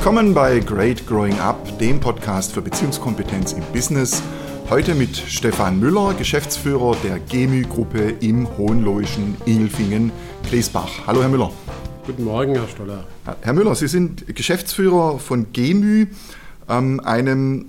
Willkommen 0.00 0.32
bei 0.32 0.60
Great 0.60 1.06
Growing 1.06 1.38
Up, 1.40 1.78
dem 1.78 2.00
Podcast 2.00 2.52
für 2.52 2.62
Beziehungskompetenz 2.62 3.52
im 3.52 3.62
Business. 3.70 4.22
Heute 4.70 4.94
mit 4.94 5.14
Stefan 5.14 5.78
Müller, 5.78 6.14
Geschäftsführer 6.14 6.96
der 7.04 7.18
GEMÜ-Gruppe 7.18 8.14
im 8.20 8.48
Hohenlohischen 8.56 9.36
Ingelfingen-Griesbach. 9.44 11.06
Hallo, 11.06 11.20
Herr 11.20 11.28
Müller. 11.28 11.52
Guten 12.06 12.24
Morgen, 12.24 12.54
Herr 12.54 12.66
Stoller. 12.66 13.04
Herr 13.42 13.52
Müller, 13.52 13.74
Sie 13.74 13.88
sind 13.88 14.34
Geschäftsführer 14.34 15.18
von 15.18 15.52
GEMÜ, 15.52 16.06
ähm, 16.70 17.00
einem 17.00 17.66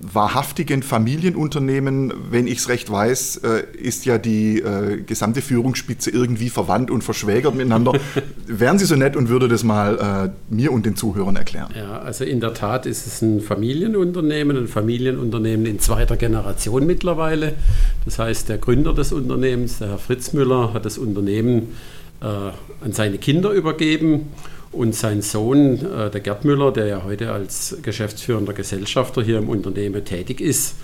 wahrhaftigen 0.00 0.82
Familienunternehmen, 0.82 2.12
wenn 2.30 2.46
ich 2.46 2.58
es 2.58 2.68
recht 2.68 2.90
weiß, 2.90 3.38
äh, 3.38 3.62
ist 3.76 4.04
ja 4.04 4.18
die 4.18 4.60
äh, 4.60 5.00
gesamte 5.02 5.42
Führungsspitze 5.42 6.10
irgendwie 6.10 6.48
verwandt 6.48 6.90
und 6.90 7.02
verschwägert 7.02 7.54
miteinander. 7.54 7.92
Wären 8.46 8.78
Sie 8.78 8.86
so 8.86 8.96
nett 8.96 9.16
und 9.16 9.28
würde 9.28 9.48
das 9.48 9.64
mal 9.64 10.32
äh, 10.50 10.54
mir 10.54 10.72
und 10.72 10.86
den 10.86 10.96
Zuhörern 10.96 11.36
erklären? 11.36 11.72
Ja, 11.76 11.98
also 12.00 12.24
in 12.24 12.40
der 12.40 12.54
Tat 12.54 12.86
ist 12.86 13.06
es 13.06 13.22
ein 13.22 13.40
Familienunternehmen, 13.40 14.56
ein 14.56 14.68
Familienunternehmen 14.68 15.66
in 15.66 15.80
zweiter 15.80 16.16
Generation 16.16 16.86
mittlerweile. 16.86 17.54
Das 18.04 18.18
heißt, 18.18 18.48
der 18.48 18.58
Gründer 18.58 18.94
des 18.94 19.12
Unternehmens, 19.12 19.78
der 19.78 19.88
Herr 19.88 19.98
Fritz 19.98 20.32
Müller, 20.32 20.72
hat 20.74 20.84
das 20.84 20.98
Unternehmen 20.98 21.74
an 22.20 22.92
seine 22.92 23.18
Kinder 23.18 23.50
übergeben 23.50 24.32
und 24.78 24.94
sein 24.94 25.22
Sohn, 25.22 25.84
äh, 25.84 26.08
der 26.08 26.20
Gerd 26.20 26.44
Müller, 26.44 26.72
der 26.72 26.86
ja 26.86 27.02
heute 27.04 27.32
als 27.32 27.76
geschäftsführender 27.82 28.52
Gesellschafter 28.52 29.22
hier 29.22 29.38
im 29.38 29.48
Unternehmen 29.48 30.04
tätig 30.04 30.40
ist, 30.40 30.76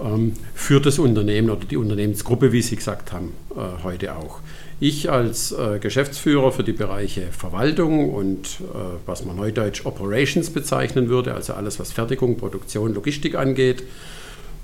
ähm, 0.00 0.34
führt 0.54 0.86
das 0.86 1.00
Unternehmen 1.00 1.50
oder 1.50 1.64
die 1.64 1.76
Unternehmensgruppe, 1.76 2.52
wie 2.52 2.62
Sie 2.62 2.76
gesagt 2.76 3.12
haben, 3.12 3.32
äh, 3.56 3.82
heute 3.82 4.14
auch. 4.14 4.38
Ich 4.78 5.10
als 5.10 5.50
äh, 5.50 5.80
Geschäftsführer 5.80 6.52
für 6.52 6.62
die 6.62 6.72
Bereiche 6.72 7.22
Verwaltung 7.36 8.14
und 8.14 8.46
äh, 8.60 8.78
was 9.06 9.24
man 9.24 9.36
neudeutsch 9.36 9.86
Operations 9.86 10.50
bezeichnen 10.50 11.08
würde, 11.08 11.34
also 11.34 11.54
alles, 11.54 11.80
was 11.80 11.90
Fertigung, 11.90 12.36
Produktion, 12.36 12.94
Logistik 12.94 13.34
angeht, 13.34 13.82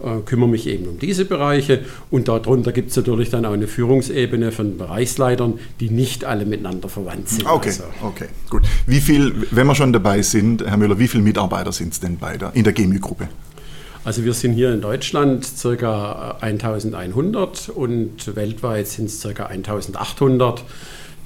äh, 0.00 0.20
kümmere 0.24 0.48
mich 0.48 0.66
eben 0.66 0.86
um 0.86 0.98
diese 0.98 1.24
Bereiche 1.24 1.80
und 2.10 2.28
darunter 2.28 2.72
gibt 2.72 2.90
es 2.90 2.96
natürlich 2.96 3.30
dann 3.30 3.44
auch 3.44 3.52
eine 3.52 3.66
Führungsebene 3.66 4.52
von 4.52 4.78
Bereichsleitern, 4.78 5.58
die 5.80 5.90
nicht 5.90 6.24
alle 6.24 6.46
miteinander 6.46 6.88
verwandt 6.88 7.28
sind. 7.28 7.46
Okay, 7.46 7.68
also. 7.68 7.84
okay, 8.02 8.26
gut. 8.48 8.62
Wie 8.86 9.00
viel, 9.00 9.34
wenn 9.50 9.66
wir 9.66 9.74
schon 9.74 9.92
dabei 9.92 10.22
sind, 10.22 10.64
Herr 10.64 10.76
Müller, 10.76 10.98
wie 10.98 11.08
viele 11.08 11.22
Mitarbeiter 11.22 11.72
sind 11.72 11.92
es 11.92 12.00
denn 12.00 12.16
bei 12.16 12.36
der, 12.36 12.54
in 12.54 12.64
der 12.64 12.72
GEMÜ-Gruppe? 12.72 13.28
Also 14.04 14.24
wir 14.24 14.32
sind 14.32 14.54
hier 14.54 14.72
in 14.72 14.80
Deutschland 14.80 15.46
ca. 15.60 16.36
1100 16.40 17.68
und 17.68 18.36
weltweit 18.36 18.86
sind 18.86 19.06
es 19.06 19.20
ca. 19.20 19.46
1800. 19.46 20.64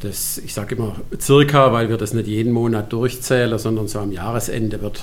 Das, 0.00 0.38
ich 0.38 0.52
sage 0.52 0.74
immer 0.74 0.96
circa, 1.20 1.72
weil 1.72 1.88
wir 1.88 1.96
das 1.96 2.12
nicht 2.12 2.26
jeden 2.26 2.52
Monat 2.52 2.92
durchzählen, 2.92 3.56
sondern 3.58 3.86
so 3.86 4.00
am 4.00 4.10
Jahresende 4.10 4.80
wird 4.82 5.00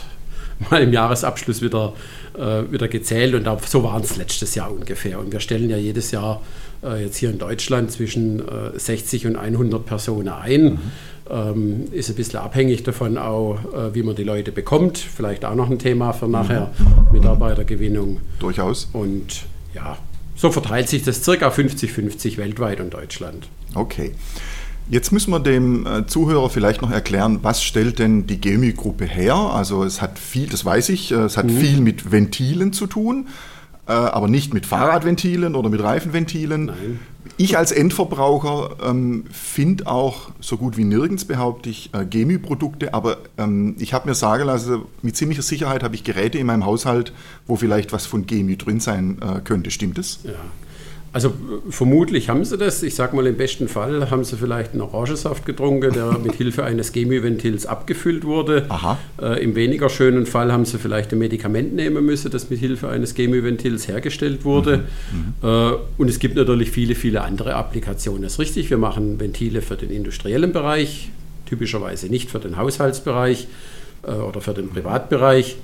mal 0.69 0.81
im 0.81 0.93
Jahresabschluss 0.93 1.61
wieder, 1.61 1.93
äh, 2.37 2.71
wieder 2.71 2.87
gezählt 2.87 3.33
und 3.33 3.47
so 3.67 3.83
waren 3.83 4.01
es 4.01 4.17
letztes 4.17 4.55
Jahr 4.55 4.71
ungefähr. 4.71 5.19
Und 5.19 5.31
wir 5.31 5.39
stellen 5.39 5.69
ja 5.69 5.77
jedes 5.77 6.11
Jahr 6.11 6.41
äh, 6.83 7.03
jetzt 7.03 7.17
hier 7.17 7.29
in 7.29 7.37
Deutschland 7.37 7.91
zwischen 7.91 8.39
äh, 8.39 8.77
60 8.77 9.27
und 9.27 9.35
100 9.35 9.85
Personen 9.85 10.29
ein. 10.29 10.63
Mhm. 10.63 10.79
Ähm, 11.31 11.83
ist 11.91 12.09
ein 12.09 12.15
bisschen 12.15 12.39
abhängig 12.39 12.83
davon 12.83 13.17
auch, 13.17 13.59
äh, 13.73 13.93
wie 13.93 14.03
man 14.03 14.15
die 14.15 14.23
Leute 14.23 14.51
bekommt. 14.51 14.97
Vielleicht 14.97 15.45
auch 15.45 15.55
noch 15.55 15.69
ein 15.69 15.77
Thema 15.77 16.11
für 16.11 16.27
nachher, 16.27 16.71
mhm. 16.77 17.13
Mitarbeitergewinnung. 17.13 18.19
Durchaus. 18.39 18.89
Und 18.93 19.43
ja, 19.75 19.97
so 20.35 20.51
verteilt 20.51 20.89
sich 20.89 21.03
das 21.03 21.23
circa 21.23 21.49
50-50 21.49 22.37
weltweit 22.37 22.79
und 22.79 22.93
Deutschland. 22.93 23.47
Okay. 23.75 24.11
Jetzt 24.89 25.11
müssen 25.11 25.29
wir 25.31 25.39
dem 25.39 25.85
äh, 25.85 26.07
Zuhörer 26.07 26.49
vielleicht 26.49 26.81
noch 26.81 26.89
erklären, 26.89 27.39
was 27.43 27.63
stellt 27.63 27.99
denn 27.99 28.25
die 28.25 28.41
GEMI-Gruppe 28.41 29.05
her? 29.05 29.35
Also 29.35 29.83
es 29.83 30.01
hat 30.01 30.17
viel, 30.17 30.47
das 30.47 30.65
weiß 30.65 30.89
ich, 30.89 31.11
äh, 31.11 31.15
es 31.15 31.37
hat 31.37 31.45
mhm. 31.45 31.57
viel 31.57 31.81
mit 31.81 32.11
Ventilen 32.11 32.73
zu 32.73 32.87
tun, 32.87 33.27
äh, 33.87 33.91
aber 33.91 34.27
nicht 34.27 34.51
mit 34.51 34.65
Fahrradventilen 34.65 35.53
oder 35.53 35.69
mit 35.69 35.83
Reifenventilen. 35.83 36.65
Nein. 36.65 36.99
Ich 37.37 37.55
als 37.55 37.71
Endverbraucher 37.71 38.77
ähm, 38.83 39.25
finde 39.31 39.85
auch 39.85 40.31
so 40.39 40.57
gut 40.57 40.75
wie 40.75 40.85
nirgends, 40.85 41.23
behaupte 41.23 41.69
ich, 41.69 41.93
äh, 41.93 42.03
GEMI-Produkte, 42.03 42.93
aber 42.93 43.17
ähm, 43.37 43.75
ich 43.77 43.93
habe 43.93 44.09
mir 44.09 44.15
sagen 44.15 44.45
lassen, 44.45 44.81
mit 45.03 45.15
ziemlicher 45.15 45.43
Sicherheit 45.43 45.83
habe 45.83 45.93
ich 45.93 46.03
Geräte 46.03 46.39
in 46.39 46.47
meinem 46.47 46.65
Haushalt, 46.65 47.13
wo 47.45 47.55
vielleicht 47.55 47.93
was 47.93 48.07
von 48.07 48.25
GEMI 48.25 48.57
drin 48.57 48.79
sein 48.79 49.19
äh, 49.21 49.39
könnte. 49.41 49.69
Stimmt 49.69 49.99
es? 49.99 50.19
Ja. 50.23 50.31
Also 51.11 51.33
vermutlich 51.69 52.29
haben 52.29 52.45
sie 52.45 52.57
das. 52.57 52.83
Ich 52.83 52.93
sage 52.93 53.15
mal, 53.15 53.25
im 53.25 53.35
besten 53.35 53.67
Fall 53.67 54.11
haben 54.11 54.23
sie 54.23 54.37
vielleicht 54.37 54.73
einen 54.73 54.81
Orangensaft 54.81 55.45
getrunken, 55.45 55.91
der 55.91 56.19
mit 56.19 56.35
Hilfe 56.35 56.63
eines 56.63 56.93
Chemieventils 56.93 57.65
abgefüllt 57.65 58.25
wurde. 58.25 58.65
Äh, 59.19 59.43
Im 59.43 59.55
weniger 59.55 59.89
schönen 59.89 60.27
Fall 60.27 60.51
haben 60.51 60.65
sie 60.65 60.77
vielleicht 60.77 61.11
ein 61.11 61.19
Medikament 61.19 61.73
nehmen 61.73 62.05
müssen, 62.05 62.29
das 62.29 62.49
mit 62.49 62.59
Hilfe 62.59 62.89
eines 62.89 63.15
Chemieventils 63.15 63.87
hergestellt 63.87 64.45
wurde. 64.45 64.77
Mhm. 65.11 65.33
Mhm. 65.41 65.49
Äh, 65.49 65.71
und 65.97 66.09
es 66.09 66.19
gibt 66.19 66.35
natürlich 66.35 66.69
viele, 66.69 66.93
viele 66.93 67.21
andere 67.21 67.55
Applikationen. 67.55 68.23
Das 68.23 68.33
ist 68.33 68.39
richtig, 68.39 68.69
wir 68.69 68.77
machen 68.77 69.19
Ventile 69.19 69.61
für 69.63 69.77
den 69.77 69.89
industriellen 69.89 70.53
Bereich, 70.53 71.09
typischerweise 71.47 72.07
nicht 72.07 72.29
für 72.29 72.39
den 72.39 72.55
Haushaltsbereich 72.57 73.47
äh, 74.03 74.11
oder 74.11 74.41
für 74.41 74.53
den 74.53 74.69
Privatbereich. 74.69 75.57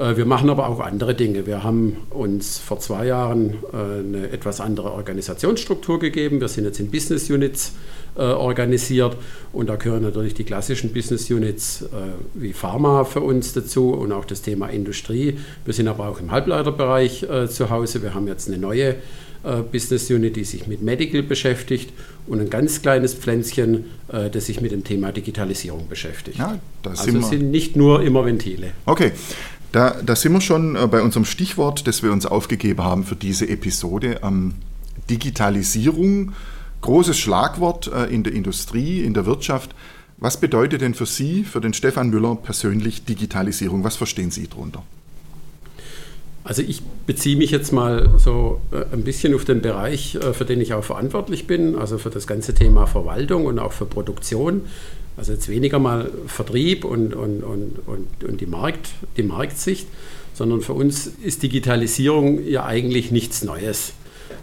Äh, 0.00 0.16
wir 0.16 0.24
machen 0.24 0.50
aber 0.50 0.68
auch 0.68 0.80
andere 0.80 1.14
Dinge. 1.14 1.46
Wir 1.46 1.62
haben 1.62 1.96
uns 2.10 2.58
vor 2.58 2.80
zwei 2.80 3.06
Jahren 3.06 3.58
äh, 3.72 3.76
eine 3.76 4.30
etwas 4.30 4.60
andere 4.60 4.92
Organisationsstruktur 4.92 5.98
gegeben. 5.98 6.40
Wir 6.40 6.48
sind 6.48 6.64
jetzt 6.64 6.80
in 6.80 6.90
Business 6.90 7.30
Units 7.30 7.74
äh, 8.16 8.22
organisiert 8.22 9.16
und 9.52 9.68
da 9.68 9.76
gehören 9.76 10.02
natürlich 10.02 10.34
die 10.34 10.44
klassischen 10.44 10.92
Business 10.92 11.30
Units 11.30 11.84
wie 12.34 12.52
Pharma 12.52 13.04
für 13.04 13.20
uns 13.20 13.52
dazu 13.52 13.90
und 13.90 14.12
auch 14.12 14.24
das 14.24 14.42
Thema 14.42 14.68
Industrie. 14.68 15.38
Wir 15.64 15.74
sind 15.74 15.88
aber 15.88 16.08
auch 16.08 16.20
im 16.20 16.30
Halbleiterbereich 16.30 17.26
zu 17.48 17.70
Hause. 17.70 18.02
Wir 18.02 18.14
haben 18.14 18.26
jetzt 18.26 18.48
eine 18.48 18.58
neue 18.58 18.96
Business 19.72 20.10
Unit, 20.10 20.36
die 20.36 20.44
sich 20.44 20.66
mit 20.66 20.82
Medical 20.82 21.22
beschäftigt 21.22 21.92
und 22.26 22.40
ein 22.40 22.50
ganz 22.50 22.82
kleines 22.82 23.14
Pflänzchen, 23.14 23.86
das 24.08 24.46
sich 24.46 24.60
mit 24.60 24.72
dem 24.72 24.84
Thema 24.84 25.12
Digitalisierung 25.12 25.88
beschäftigt. 25.88 26.38
Ja, 26.38 26.58
also 26.84 27.04
sind, 27.04 27.24
sind 27.24 27.50
nicht 27.50 27.76
nur 27.76 28.02
immer 28.02 28.24
Ventile. 28.24 28.72
Okay, 28.86 29.12
da, 29.72 29.96
da 30.02 30.16
sind 30.16 30.32
wir 30.32 30.40
schon 30.40 30.76
äh, 30.76 30.86
bei 30.86 31.02
unserem 31.02 31.24
Stichwort, 31.24 31.86
das 31.86 32.02
wir 32.02 32.12
uns 32.12 32.26
aufgegeben 32.26 32.82
haben 32.82 33.04
für 33.04 33.16
diese 33.16 33.48
Episode. 33.48 34.20
Ähm, 34.22 34.54
Digitalisierung, 35.08 36.32
großes 36.80 37.18
Schlagwort 37.18 37.90
äh, 37.92 38.06
in 38.06 38.22
der 38.22 38.32
Industrie, 38.32 39.02
in 39.02 39.14
der 39.14 39.26
Wirtschaft. 39.26 39.74
Was 40.18 40.38
bedeutet 40.38 40.82
denn 40.82 40.94
für 40.94 41.06
Sie, 41.06 41.44
für 41.44 41.60
den 41.60 41.72
Stefan 41.72 42.10
Müller 42.10 42.36
persönlich 42.36 43.04
Digitalisierung? 43.04 43.84
Was 43.84 43.96
verstehen 43.96 44.30
Sie 44.30 44.46
darunter? 44.48 44.82
Also 46.42 46.62
ich 46.62 46.82
beziehe 47.06 47.36
mich 47.36 47.50
jetzt 47.50 47.72
mal 47.72 48.14
so 48.18 48.60
äh, 48.72 48.84
ein 48.94 49.02
bisschen 49.02 49.34
auf 49.34 49.44
den 49.44 49.60
Bereich, 49.60 50.18
für 50.32 50.44
den 50.44 50.60
ich 50.60 50.72
auch 50.72 50.84
verantwortlich 50.84 51.46
bin, 51.46 51.76
also 51.76 51.98
für 51.98 52.10
das 52.10 52.26
ganze 52.26 52.54
Thema 52.54 52.86
Verwaltung 52.86 53.46
und 53.46 53.58
auch 53.58 53.72
für 53.72 53.84
Produktion. 53.84 54.62
Also 55.16 55.32
jetzt 55.32 55.48
weniger 55.50 55.78
mal 55.78 56.10
Vertrieb 56.26 56.84
und, 56.84 57.14
und, 57.14 57.42
und, 57.42 57.74
und, 57.86 58.24
und 58.24 58.40
die, 58.40 58.46
Markt, 58.46 58.88
die 59.18 59.22
Marktsicht, 59.22 59.86
sondern 60.32 60.62
für 60.62 60.72
uns 60.72 61.06
ist 61.22 61.42
Digitalisierung 61.42 62.46
ja 62.46 62.64
eigentlich 62.64 63.10
nichts 63.10 63.44
Neues. 63.44 63.92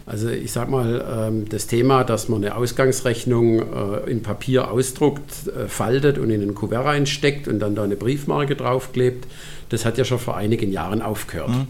Also 0.06 0.28
ich 0.28 0.52
sage 0.52 0.70
mal, 0.70 1.28
ähm, 1.28 1.48
das 1.48 1.66
Thema, 1.66 2.04
dass 2.04 2.28
man 2.28 2.44
eine 2.44 2.56
Ausgangsrechnung 2.56 3.58
äh, 3.60 4.10
in 4.10 4.22
Papier 4.22 4.70
ausdruckt, 4.70 5.48
äh, 5.48 5.68
faltet 5.68 6.16
und 6.16 6.30
in 6.30 6.42
ein 6.42 6.54
Kuvert 6.54 6.84
reinsteckt 6.84 7.48
und 7.48 7.58
dann 7.58 7.74
da 7.74 7.82
eine 7.82 7.96
Briefmarke 7.96 8.54
draufklebt, 8.54 9.26
das 9.68 9.84
hat 9.84 9.98
ja 9.98 10.04
schon 10.04 10.18
vor 10.18 10.36
einigen 10.36 10.72
Jahren 10.72 11.02
aufgehört. 11.02 11.50
Mhm. 11.50 11.66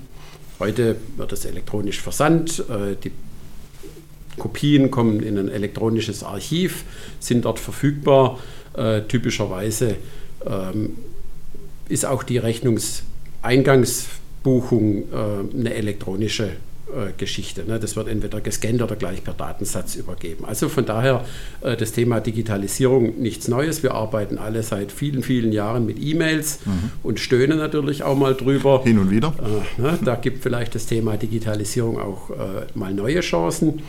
Heute 0.59 0.97
wird 1.17 1.33
es 1.33 1.45
elektronisch 1.45 2.01
versandt, 2.01 2.65
äh, 2.69 2.97
die 3.03 3.13
Kopien 4.39 4.91
kommen 4.91 5.21
in 5.21 5.39
ein 5.39 5.49
elektronisches 5.49 6.25
Archiv, 6.25 6.84
sind 7.21 7.45
dort 7.45 7.59
verfügbar. 7.59 8.39
Äh, 8.75 9.03
typischerweise 9.03 9.97
ähm, 10.47 10.97
ist 11.89 12.07
auch 12.07 12.22
die 12.22 12.39
Rechnungseingangsbuchung 12.39 15.03
äh, 15.03 15.07
eine 15.57 15.75
elektronische 15.75 16.53
Geschichte. 17.17 17.65
Ne? 17.67 17.79
Das 17.79 17.97
wird 17.97 18.09
entweder 18.09 18.41
gescannt 18.41 18.81
oder 18.83 18.97
gleich 18.97 19.23
per 19.23 19.35
Datensatz 19.35 19.95
übergeben. 19.97 20.45
Also 20.47 20.69
von 20.69 20.87
daher 20.87 21.25
äh, 21.61 21.77
das 21.77 21.93
Thema 21.93 22.21
Digitalisierung 22.21 23.19
nichts 23.21 23.49
Neues. 23.49 23.83
Wir 23.83 23.95
arbeiten 23.95 24.39
alle 24.39 24.63
seit 24.63 24.91
vielen, 24.93 25.23
vielen 25.23 25.53
Jahren 25.53 25.87
mit 25.87 26.01
E-Mails 26.01 26.61
mhm. 26.65 26.91
und 27.03 27.21
stöhnen 27.21 27.59
natürlich 27.59 28.03
auch 28.03 28.17
mal 28.17 28.35
drüber. 28.35 28.83
Hin 28.85 28.99
und 28.99 29.11
wieder. 29.11 29.35
Äh, 29.39 29.81
ne? 29.83 29.99
Da 30.05 30.15
gibt 30.15 30.43
vielleicht 30.43 30.75
das 30.75 30.87
Thema 30.87 31.17
Digitalisierung 31.17 31.99
auch 31.99 32.31
äh, 32.31 32.35
mal 32.75 32.95
neue 32.95 33.21
Chancen. 33.21 33.83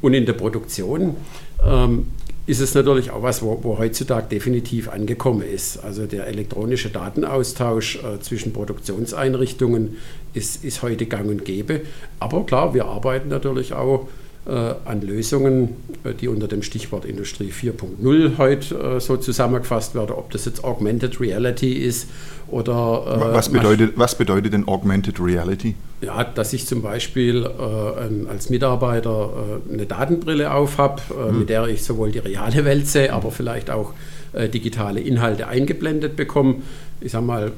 Und 0.00 0.14
in 0.14 0.26
der 0.26 0.32
Produktion 0.32 1.16
ähm, 1.64 2.06
ist 2.52 2.60
es 2.60 2.74
natürlich 2.74 3.10
auch 3.10 3.22
was, 3.22 3.40
wo, 3.40 3.58
wo, 3.62 3.78
heutzutage 3.78 4.26
definitiv 4.28 4.90
angekommen 4.90 5.40
ist. 5.40 5.82
Also 5.82 6.04
der 6.04 6.26
elektronische 6.26 6.90
Datenaustausch 6.90 7.96
äh, 7.96 8.20
zwischen 8.20 8.52
Produktionseinrichtungen 8.52 9.96
ist, 10.34 10.62
ist 10.62 10.82
heute 10.82 11.06
gang 11.06 11.30
und 11.30 11.46
gäbe. 11.46 11.80
Aber 12.20 12.44
klar, 12.44 12.74
wir 12.74 12.84
arbeiten 12.84 13.30
natürlich 13.30 13.72
auch 13.72 14.06
an 14.44 15.02
Lösungen, 15.02 15.76
äh, 16.02 16.14
die 16.14 16.26
unter 16.26 16.48
dem 16.48 16.64
Stichwort 16.64 17.04
Industrie 17.04 17.52
4.0 17.52 18.38
heute 18.38 18.74
äh, 18.74 19.00
so 19.00 19.16
zusammengefasst 19.16 19.94
werden, 19.94 20.10
ob 20.16 20.32
das 20.32 20.46
jetzt 20.46 20.64
Augmented 20.64 21.20
Reality 21.20 21.74
ist 21.74 22.08
oder... 22.48 23.30
was, 23.32 23.48
bedeutet, 23.48 23.92
was 23.96 24.18
bedeutet 24.18 24.52
denn 24.52 24.66
Augmented 24.66 25.20
Reality? 25.20 25.76
Ja, 26.00 26.24
dass 26.24 26.52
ich 26.52 26.66
zum 26.66 26.82
Beispiel 26.82 27.46
als 27.46 28.50
Mitarbeiter 28.50 29.60
eine 29.72 29.86
Datenbrille 29.86 30.52
auf 30.52 30.76
habe, 30.76 31.00
hm. 31.08 31.38
mit 31.38 31.48
der 31.48 31.66
ich 31.68 31.82
sowohl 31.82 32.10
die 32.10 32.18
reale 32.18 32.64
Welt 32.66 32.88
sehe, 32.88 33.12
aber 33.12 33.30
vielleicht 33.30 33.70
auch 33.70 33.94
digitale 34.52 35.00
Inhalte 35.00 35.48
eingeblendet 35.48 36.16
bekomme. 36.16 36.56
Ich 37.00 37.12
sage 37.12 37.24
mal, 37.24 37.52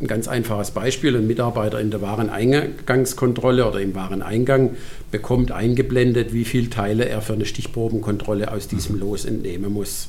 ein 0.00 0.06
ganz 0.06 0.28
einfaches 0.28 0.70
Beispiel, 0.70 1.16
ein 1.16 1.26
Mitarbeiter 1.26 1.80
in 1.80 1.90
der 1.90 2.00
Wareneingangskontrolle 2.00 3.66
oder 3.66 3.80
im 3.80 3.94
Wareneingang 3.94 4.76
bekommt 5.10 5.50
eingeblendet, 5.50 6.32
wie 6.32 6.44
viele 6.44 6.70
Teile 6.70 7.08
er 7.08 7.20
für 7.20 7.32
eine 7.32 7.44
Stichprobenkontrolle 7.44 8.52
aus 8.52 8.68
diesem 8.68 8.96
mhm. 8.96 9.00
Los 9.00 9.24
entnehmen 9.24 9.72
muss. 9.72 10.08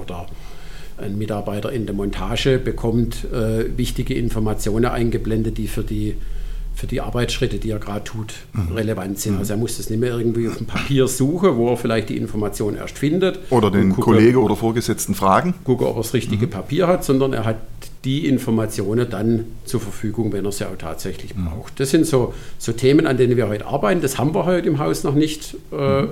Oder 0.00 0.26
ein 0.98 1.18
Mitarbeiter 1.18 1.72
in 1.72 1.86
der 1.86 1.94
Montage 1.94 2.58
bekommt 2.58 3.24
äh, 3.32 3.76
wichtige 3.76 4.14
Informationen 4.14 4.86
eingeblendet, 4.86 5.58
die 5.58 5.68
für 5.68 5.82
die, 5.82 6.16
für 6.78 6.86
die 6.86 7.00
Arbeitsschritte, 7.00 7.58
die 7.58 7.70
er 7.70 7.80
gerade 7.80 8.04
tut, 8.04 8.34
mhm. 8.52 8.72
relevant 8.72 9.18
sind. 9.18 9.34
Mhm. 9.34 9.38
Also 9.40 9.54
er 9.54 9.56
muss 9.56 9.78
das 9.78 9.90
nicht 9.90 9.98
mehr 9.98 10.16
irgendwie 10.16 10.46
auf 10.46 10.58
dem 10.58 10.66
Papier 10.66 11.08
suchen, 11.08 11.56
wo 11.56 11.70
er 11.70 11.76
vielleicht 11.76 12.08
die 12.08 12.16
Information 12.16 12.76
erst 12.76 12.96
findet. 12.98 13.40
Oder 13.50 13.72
den 13.72 13.96
Kollegen 13.96 14.38
oder 14.38 14.54
Vorgesetzten 14.54 15.16
fragen. 15.16 15.54
Gucken, 15.64 15.88
ob 15.88 15.96
er 15.96 16.02
das 16.02 16.14
richtige 16.14 16.46
mhm. 16.46 16.50
Papier 16.50 16.86
hat, 16.86 17.04
sondern 17.04 17.32
er 17.32 17.44
hat 17.44 17.56
die 18.04 18.28
Informationen 18.28 19.10
dann 19.10 19.46
zur 19.64 19.80
Verfügung, 19.80 20.32
wenn 20.32 20.44
er 20.44 20.52
sie 20.52 20.66
auch 20.66 20.76
tatsächlich 20.78 21.34
mhm. 21.34 21.46
braucht. 21.46 21.80
Das 21.80 21.90
sind 21.90 22.06
so, 22.06 22.32
so 22.58 22.70
Themen, 22.70 23.08
an 23.08 23.16
denen 23.16 23.36
wir 23.36 23.48
heute 23.48 23.66
arbeiten. 23.66 24.00
Das 24.00 24.16
haben 24.16 24.32
wir 24.32 24.46
heute 24.46 24.68
im 24.68 24.78
Haus 24.78 25.02
noch 25.02 25.16
nicht. 25.16 25.56
Äh, 25.72 26.02
mhm. 26.02 26.08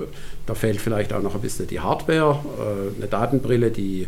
Da 0.47 0.53
fehlt 0.53 0.81
vielleicht 0.81 1.13
auch 1.13 1.21
noch 1.21 1.33
ein 1.33 1.41
bisschen 1.41 1.67
die 1.67 1.79
Hardware, 1.79 2.39
äh, 2.59 2.97
eine 2.97 3.07
Datenbrille, 3.07 3.71
die 3.71 4.07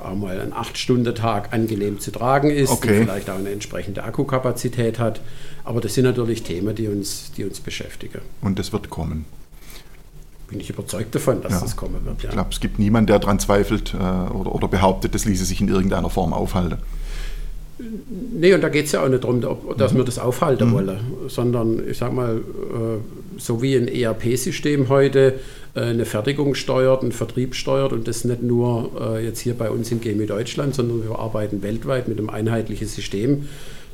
auch 0.00 0.14
mal 0.14 0.40
ein 0.40 0.52
8-Stunden-Tag 0.52 1.52
angenehm 1.52 2.00
zu 2.00 2.10
tragen 2.10 2.50
ist, 2.50 2.70
okay. 2.70 3.02
vielleicht 3.02 3.30
auch 3.30 3.38
eine 3.38 3.50
entsprechende 3.50 4.04
Akkukapazität 4.04 4.98
hat. 4.98 5.20
Aber 5.64 5.80
das 5.80 5.94
sind 5.94 6.04
natürlich 6.04 6.42
Themen, 6.42 6.74
die 6.74 6.88
uns, 6.88 7.32
die 7.36 7.44
uns 7.44 7.60
beschäftigen. 7.60 8.20
Und 8.40 8.58
das 8.58 8.72
wird 8.72 8.90
kommen 8.90 9.24
bin 10.48 10.60
ich 10.60 10.70
überzeugt 10.70 11.14
davon, 11.14 11.42
dass 11.42 11.52
ja. 11.52 11.60
das 11.60 11.76
kommen 11.76 12.04
wird. 12.04 12.22
Ja. 12.22 12.28
Ich 12.28 12.34
glaube, 12.34 12.50
es 12.52 12.60
gibt 12.60 12.78
niemanden, 12.78 13.08
der 13.08 13.18
daran 13.18 13.38
zweifelt 13.38 13.94
äh, 13.94 13.96
oder, 13.96 14.54
oder, 14.54 14.68
behauptet, 14.68 15.14
das 15.14 15.24
ließe 15.24 15.44
sich 15.44 15.60
in 15.60 15.68
irgendeiner 15.68 16.10
Form 16.10 16.32
aufhalten. 16.32 16.78
Nee, 17.78 18.54
und 18.54 18.62
da 18.62 18.68
geht 18.68 18.86
es 18.86 18.92
ja 18.92 19.04
auch 19.04 19.08
nicht 19.08 19.22
darum, 19.22 19.40
dass 19.76 19.92
mhm. 19.92 19.98
wir 19.98 20.04
das 20.04 20.18
aufhalten 20.18 20.70
mhm. 20.70 20.72
wollen, 20.72 20.98
sondern 21.28 21.82
ich 21.88 21.98
sage 21.98 22.14
mal, 22.14 22.36
äh, 22.36 23.25
so 23.38 23.62
wie 23.62 23.76
ein 23.76 23.88
ERP-System 23.88 24.88
heute 24.88 25.34
äh, 25.74 25.80
eine 25.80 26.04
Fertigung 26.04 26.54
steuert, 26.54 27.02
einen 27.02 27.12
Vertrieb 27.12 27.54
steuert 27.54 27.92
und 27.92 28.08
das 28.08 28.24
nicht 28.24 28.42
nur 28.42 28.90
äh, 29.00 29.24
jetzt 29.24 29.40
hier 29.40 29.54
bei 29.54 29.70
uns 29.70 29.90
in 29.90 30.00
GMI 30.00 30.26
Deutschland, 30.26 30.74
sondern 30.74 31.02
wir 31.08 31.18
arbeiten 31.18 31.62
weltweit 31.62 32.08
mit 32.08 32.18
einem 32.18 32.30
einheitlichen 32.30 32.88
System. 32.88 33.48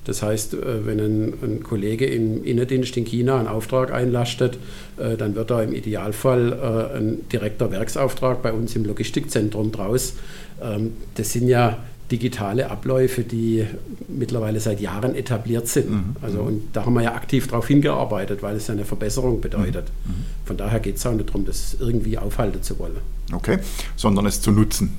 Das 0.04 0.20
heißt, 0.20 0.56
wenn 0.60 0.98
ein, 0.98 1.32
ein, 1.44 1.62
Kollege 1.62 2.06
im 2.06 2.42
Innendienst 2.42 2.96
in 2.96 3.04
China 3.04 3.38
einen 3.38 3.46
Auftrag 3.46 3.92
einlastet, 3.92 4.58
dann 4.96 5.36
wird 5.36 5.52
da 5.52 5.62
im 5.62 5.72
Idealfall 5.72 6.90
ein 6.92 7.28
direkter 7.28 7.70
Werksauftrag 7.70 8.42
bei 8.42 8.52
uns 8.52 8.74
im 8.74 8.84
Logistikzentrum 8.84 9.70
draus. 9.70 10.14
Ähm, 10.62 10.92
das 11.14 11.32
sind 11.32 11.48
ja 11.48 11.78
digitale 12.12 12.70
Abläufe, 12.70 13.22
die 13.22 13.66
mittlerweile 14.06 14.60
seit 14.60 14.80
Jahren 14.80 15.14
etabliert 15.14 15.66
sind. 15.66 15.90
Mhm. 15.90 16.16
Also, 16.20 16.40
und 16.42 16.62
da 16.72 16.84
haben 16.84 16.94
wir 16.94 17.02
ja 17.02 17.14
aktiv 17.14 17.48
darauf 17.48 17.66
hingearbeitet, 17.66 18.42
weil 18.42 18.56
es 18.56 18.70
eine 18.70 18.84
Verbesserung 18.84 19.40
bedeutet. 19.40 19.90
Mhm. 20.04 20.12
mhm. 20.12 20.24
Von 20.44 20.56
daher 20.56 20.80
geht 20.80 20.96
es 20.96 21.06
auch 21.06 21.12
nicht 21.12 21.28
darum, 21.28 21.44
das 21.46 21.76
irgendwie 21.80 22.18
aufhalten 22.18 22.62
zu 22.62 22.78
wollen. 22.78 22.98
Okay, 23.32 23.58
sondern 23.96 24.26
es 24.26 24.40
zu 24.40 24.52
nutzen 24.52 24.96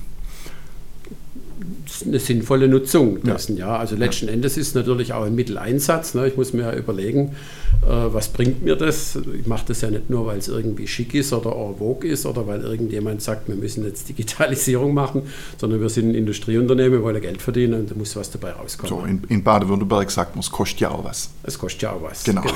eine 2.05 2.19
sinnvolle 2.19 2.67
Nutzung 2.67 3.21
dessen. 3.23 3.57
Ja. 3.57 3.67
ja. 3.67 3.77
Also 3.77 3.95
letzten 3.95 4.27
ja. 4.27 4.33
Endes 4.33 4.57
ist 4.57 4.75
natürlich 4.75 5.13
auch 5.13 5.23
ein 5.23 5.35
Mitteleinsatz. 5.35 6.13
Ne. 6.13 6.27
Ich 6.27 6.37
muss 6.37 6.53
mir 6.53 6.63
ja 6.63 6.73
überlegen, 6.73 7.35
äh, 7.83 7.87
was 7.87 8.29
bringt 8.29 8.63
mir 8.63 8.75
das? 8.75 9.17
Ich 9.39 9.45
mache 9.47 9.65
das 9.67 9.81
ja 9.81 9.89
nicht 9.89 10.09
nur, 10.09 10.25
weil 10.25 10.37
es 10.37 10.47
irgendwie 10.47 10.87
schick 10.87 11.13
ist 11.13 11.33
oder 11.33 11.51
en 11.55 11.77
vogue 11.77 12.09
ist 12.09 12.25
oder 12.25 12.47
weil 12.47 12.61
irgendjemand 12.61 13.21
sagt, 13.21 13.47
wir 13.47 13.55
müssen 13.55 13.85
jetzt 13.85 14.09
Digitalisierung 14.09 14.93
machen, 14.93 15.23
sondern 15.57 15.81
wir 15.81 15.89
sind 15.89 16.09
ein 16.09 16.15
Industrieunternehmen, 16.15 16.93
wir 16.93 17.03
wollen 17.03 17.21
Geld 17.21 17.41
verdienen 17.41 17.81
und 17.81 17.91
da 17.91 17.95
muss 17.95 18.15
was 18.15 18.31
dabei 18.31 18.51
rauskommen. 18.51 19.01
So, 19.01 19.05
in, 19.05 19.21
in 19.29 19.43
Baden-Württemberg 19.43 20.09
sagt 20.11 20.35
man, 20.35 20.41
es 20.41 20.51
kostet 20.51 20.81
ja 20.81 20.91
auch 20.91 21.03
was. 21.03 21.29
Es 21.43 21.57
kostet 21.57 21.83
ja 21.83 21.91
auch 21.91 22.01
was. 22.01 22.23
Genau. 22.23 22.41
genau. 22.41 22.53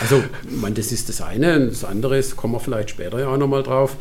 Also, 0.00 0.22
meine, 0.60 0.74
das 0.74 0.90
ist 0.90 1.08
das 1.08 1.20
eine. 1.20 1.68
Das 1.68 1.84
andere 1.84 2.18
ist, 2.18 2.36
kommen 2.36 2.54
wir 2.54 2.60
vielleicht 2.60 2.90
später 2.90 3.20
ja 3.20 3.28
auch 3.28 3.38
nochmal 3.38 3.62
drauf 3.62 3.96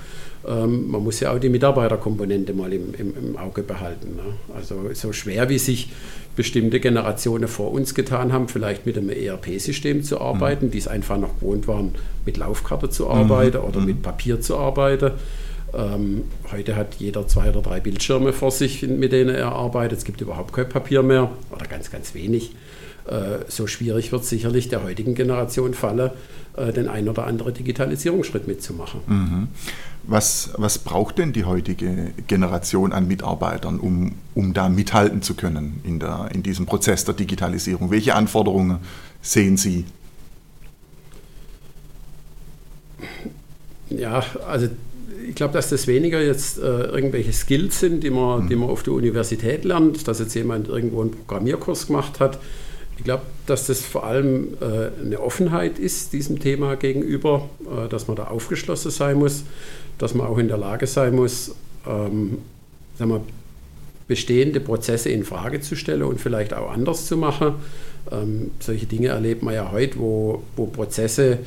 ähm, 0.47 0.89
man 0.89 1.03
muss 1.03 1.19
ja 1.19 1.33
auch 1.33 1.39
die 1.39 1.49
Mitarbeiterkomponente 1.49 2.53
mal 2.53 2.71
im, 2.73 2.93
im, 2.95 3.13
im 3.17 3.37
Auge 3.37 3.63
behalten. 3.63 4.15
Ne? 4.15 4.35
Also 4.55 4.89
so 4.93 5.13
schwer 5.13 5.49
wie 5.49 5.57
sich 5.57 5.89
bestimmte 6.35 6.79
Generationen 6.79 7.47
vor 7.47 7.71
uns 7.71 7.95
getan 7.95 8.33
haben, 8.33 8.47
vielleicht 8.47 8.85
mit 8.85 8.97
einem 8.97 9.09
ERP-System 9.09 10.03
zu 10.03 10.19
arbeiten, 10.19 10.67
mhm. 10.67 10.71
die 10.71 10.79
es 10.79 10.87
einfach 10.87 11.17
noch 11.17 11.35
gewohnt 11.35 11.67
waren, 11.67 11.93
mit 12.25 12.37
Laufkarte 12.37 12.89
zu 12.89 13.09
arbeiten 13.09 13.59
mhm. 13.59 13.65
oder 13.65 13.79
mhm. 13.79 13.85
mit 13.85 14.01
Papier 14.01 14.41
zu 14.41 14.57
arbeiten. 14.57 15.11
Ähm, 15.73 16.23
heute 16.51 16.75
hat 16.75 16.95
jeder 16.95 17.27
zwei 17.27 17.49
oder 17.49 17.61
drei 17.61 17.79
Bildschirme 17.79 18.33
vor 18.33 18.51
sich, 18.51 18.83
mit 18.83 19.11
denen 19.11 19.33
er 19.33 19.53
arbeitet. 19.53 19.99
Es 19.99 20.05
gibt 20.05 20.21
überhaupt 20.21 20.53
kein 20.53 20.69
Papier 20.69 21.03
mehr 21.03 21.31
oder 21.51 21.65
ganz, 21.65 21.89
ganz 21.89 22.13
wenig. 22.13 22.51
Äh, 23.05 23.49
so 23.49 23.67
schwierig 23.67 24.11
wird 24.11 24.23
sicherlich 24.23 24.69
der 24.69 24.83
heutigen 24.83 25.13
Generation 25.13 25.73
fallen, 25.73 26.11
äh, 26.55 26.71
den 26.71 26.87
ein 26.87 27.09
oder 27.09 27.27
anderen 27.27 27.53
Digitalisierungsschritt 27.53 28.47
mitzumachen. 28.47 29.01
Mhm. 29.07 29.47
Was, 30.03 30.51
was 30.57 30.79
braucht 30.79 31.17
denn 31.17 31.33
die 31.33 31.43
heutige 31.43 32.11
Generation 32.27 32.93
an 32.93 33.07
Mitarbeitern, 33.07 33.79
um, 33.79 34.13
um 34.35 34.53
da 34.53 34.69
mithalten 34.69 35.21
zu 35.21 35.33
können 35.33 35.81
in, 35.83 35.99
der, 35.99 36.29
in 36.33 36.43
diesem 36.43 36.65
Prozess 36.65 37.03
der 37.03 37.13
Digitalisierung? 37.13 37.91
Welche 37.91 38.15
Anforderungen 38.15 38.79
sehen 39.21 39.57
Sie? 39.57 39.85
Ja, 43.89 44.23
also 44.47 44.67
ich 45.27 45.35
glaube, 45.35 45.53
dass 45.53 45.69
das 45.69 45.87
weniger 45.87 46.21
jetzt 46.21 46.57
äh, 46.57 46.61
irgendwelche 46.61 47.33
Skills 47.33 47.79
sind, 47.79 48.03
die 48.03 48.09
man, 48.09 48.45
mhm. 48.45 48.49
die 48.49 48.55
man 48.55 48.69
auf 48.69 48.83
der 48.83 48.93
Universität 48.93 49.65
lernt, 49.65 50.07
dass 50.07 50.19
jetzt 50.19 50.33
jemand 50.35 50.67
irgendwo 50.67 51.01
einen 51.01 51.11
Programmierkurs 51.11 51.87
gemacht 51.87 52.19
hat. 52.19 52.39
Ich 52.97 53.03
glaube, 53.03 53.23
dass 53.47 53.67
das 53.67 53.81
vor 53.81 54.05
allem 54.05 54.55
äh, 54.61 54.89
eine 55.03 55.19
Offenheit 55.19 55.79
ist 55.79 56.13
diesem 56.13 56.39
Thema 56.39 56.75
gegenüber, 56.75 57.49
äh, 57.65 57.89
dass 57.89 58.07
man 58.07 58.15
da 58.15 58.25
aufgeschlossen 58.25 58.91
sein 58.91 59.17
muss 59.17 59.43
dass 59.97 60.13
man 60.13 60.27
auch 60.27 60.37
in 60.37 60.47
der 60.47 60.57
Lage 60.57 60.87
sein 60.87 61.15
muss, 61.15 61.55
ähm, 61.87 62.39
sagen 62.97 63.11
wir, 63.11 63.21
bestehende 64.07 64.59
Prozesse 64.59 65.09
in 65.09 65.23
Frage 65.23 65.61
zu 65.61 65.75
stellen 65.75 66.03
und 66.03 66.19
vielleicht 66.19 66.53
auch 66.53 66.71
anders 66.71 67.05
zu 67.05 67.17
machen. 67.17 67.55
Ähm, 68.11 68.51
solche 68.59 68.85
Dinge 68.85 69.07
erlebt 69.07 69.43
man 69.43 69.53
ja 69.53 69.71
heute, 69.71 69.97
wo, 69.97 70.43
wo 70.57 70.65
Prozesse 70.65 71.39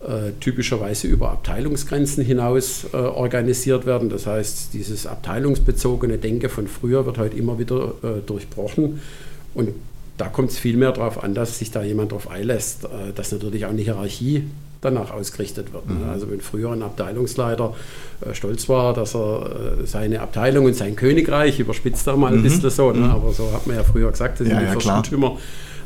äh, 0.00 0.32
typischerweise 0.40 1.06
über 1.06 1.30
Abteilungsgrenzen 1.30 2.24
hinaus 2.24 2.86
äh, 2.92 2.96
organisiert 2.96 3.86
werden. 3.86 4.08
Das 4.08 4.26
heißt, 4.26 4.74
dieses 4.74 5.06
abteilungsbezogene 5.06 6.18
Denken 6.18 6.50
von 6.50 6.66
früher 6.66 7.06
wird 7.06 7.18
heute 7.18 7.36
immer 7.36 7.58
wieder 7.58 7.94
äh, 8.02 8.20
durchbrochen. 8.26 9.00
Und 9.54 9.70
da 10.16 10.28
kommt 10.28 10.50
es 10.50 10.58
viel 10.58 10.76
mehr 10.76 10.92
darauf 10.92 11.22
an, 11.22 11.34
dass 11.34 11.58
sich 11.58 11.70
da 11.70 11.82
jemand 11.82 12.12
darauf 12.12 12.30
einlässt, 12.30 12.84
äh, 12.84 13.12
dass 13.14 13.32
natürlich 13.32 13.66
auch 13.66 13.70
eine 13.70 13.82
Hierarchie 13.82 14.44
danach 14.80 15.10
ausgerichtet 15.10 15.72
wird. 15.72 15.88
Mhm. 15.88 16.08
Also 16.10 16.30
wenn 16.30 16.40
früher 16.40 16.72
ein 16.72 16.82
Abteilungsleiter 16.82 17.74
äh, 18.20 18.34
stolz 18.34 18.68
war, 18.68 18.92
dass 18.94 19.14
er 19.14 19.80
äh, 19.80 19.86
seine 19.86 20.20
Abteilung 20.20 20.66
und 20.66 20.76
sein 20.76 20.94
Königreich, 20.94 21.58
überspitzt 21.58 22.06
er 22.06 22.16
mal 22.16 22.32
ein 22.32 22.38
mhm. 22.38 22.42
bisschen 22.42 22.70
so, 22.70 22.92
ne? 22.92 23.00
Mhm. 23.00 23.10
aber 23.10 23.32
so 23.32 23.50
hat 23.52 23.66
man 23.66 23.76
ja 23.76 23.82
früher 23.82 24.10
gesagt, 24.10 24.40
das 24.40 24.46
sind 24.46 24.56
ja, 24.56 24.60
die 24.60 24.66
ja, 24.66 24.72
Fürstentümer. 24.72 25.38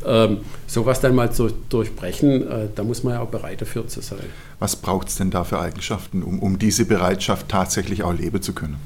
Ähm, 0.07 0.39
sowas 0.67 1.01
dann 1.01 1.15
mal 1.15 1.33
zu 1.33 1.51
durchbrechen, 1.69 2.49
äh, 2.49 2.69
da 2.75 2.85
muss 2.85 3.03
man 3.03 3.15
ja 3.15 3.21
auch 3.21 3.29
bereit 3.29 3.61
dafür 3.61 3.87
zu 3.89 4.01
sein. 4.01 4.19
Was 4.61 4.77
braucht 4.77 5.09
es 5.09 5.17
denn 5.17 5.31
da 5.31 5.43
für 5.43 5.59
Eigenschaften, 5.59 6.23
um, 6.23 6.39
um 6.39 6.59
diese 6.59 6.85
Bereitschaft 6.85 7.49
tatsächlich 7.49 8.05
auch 8.05 8.15
leben 8.15 8.41
zu 8.41 8.53
können? 8.53 8.77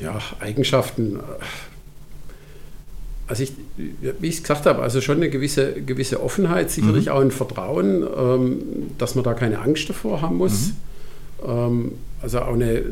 Ja, 0.00 0.20
Eigenschaften 0.40 1.16
äh, 1.16 1.20
also 3.28 3.42
ich, 3.42 3.52
wie 3.76 4.26
ich 4.26 4.36
es 4.36 4.42
gesagt 4.42 4.66
habe, 4.66 4.82
also 4.82 5.00
schon 5.00 5.18
eine 5.18 5.28
gewisse, 5.28 5.82
gewisse 5.82 6.22
Offenheit, 6.22 6.70
sicherlich 6.70 7.06
mhm. 7.06 7.12
auch 7.12 7.20
ein 7.20 7.30
Vertrauen, 7.30 8.02
ähm, 8.02 8.62
dass 8.96 9.14
man 9.14 9.22
da 9.22 9.34
keine 9.34 9.60
Angst 9.60 9.88
davor 9.88 10.22
haben 10.22 10.38
muss. 10.38 10.68
Mhm. 10.68 11.48
Ähm, 11.48 11.92
also 12.22 12.40
auch 12.40 12.54
eine, 12.54 12.82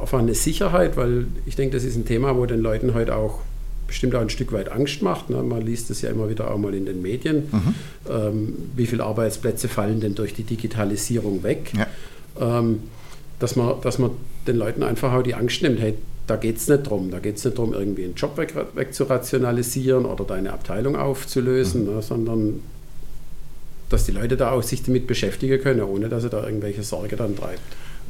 auch 0.00 0.12
eine 0.12 0.34
Sicherheit, 0.34 0.96
weil 0.96 1.26
ich 1.46 1.56
denke, 1.56 1.74
das 1.76 1.84
ist 1.84 1.96
ein 1.96 2.04
Thema, 2.04 2.36
wo 2.36 2.46
den 2.46 2.60
Leuten 2.60 2.94
heute 2.94 3.16
auch 3.16 3.40
bestimmt 3.86 4.14
auch 4.14 4.20
ein 4.20 4.30
Stück 4.30 4.52
weit 4.52 4.70
Angst 4.70 5.02
macht. 5.02 5.30
Ne? 5.30 5.42
Man 5.42 5.62
liest 5.62 5.90
es 5.90 6.02
ja 6.02 6.10
immer 6.10 6.28
wieder 6.28 6.50
auch 6.50 6.58
mal 6.58 6.74
in 6.74 6.86
den 6.86 7.02
Medien. 7.02 7.48
Mhm. 7.50 7.74
Ähm, 8.08 8.54
wie 8.76 8.86
viele 8.86 9.02
Arbeitsplätze 9.04 9.68
fallen 9.68 10.00
denn 10.00 10.14
durch 10.14 10.34
die 10.34 10.44
Digitalisierung 10.44 11.42
weg? 11.42 11.72
Ja. 11.76 11.86
Ähm, 12.58 12.80
dass, 13.40 13.56
man, 13.56 13.80
dass 13.80 13.98
man 13.98 14.10
den 14.46 14.56
Leuten 14.56 14.82
einfach 14.82 15.12
auch 15.12 15.22
die 15.22 15.34
Angst 15.34 15.62
nimmt, 15.62 15.80
hey, 15.80 15.94
da 16.30 16.36
geht 16.36 16.58
es 16.58 16.68
nicht 16.68 16.86
darum. 16.86 17.10
Da 17.10 17.18
geht 17.18 17.36
es 17.38 17.44
nicht 17.44 17.58
darum, 17.58 17.74
irgendwie 17.74 18.04
einen 18.04 18.14
Job 18.14 18.36
weg, 18.36 18.54
wegzurationalisieren 18.74 20.04
oder 20.04 20.24
deine 20.24 20.52
Abteilung 20.52 20.94
aufzulösen, 20.94 21.86
mhm. 21.86 21.94
ne, 21.96 22.02
sondern 22.02 22.60
dass 23.88 24.06
die 24.06 24.12
Leute 24.12 24.36
da 24.36 24.52
auch 24.52 24.62
sich 24.62 24.84
damit 24.84 25.08
beschäftigen 25.08 25.60
können, 25.60 25.82
ohne 25.82 26.08
dass 26.08 26.22
sie 26.22 26.30
da 26.30 26.46
irgendwelche 26.46 26.84
Sorge 26.84 27.16
dann 27.16 27.36
treibt. 27.36 27.60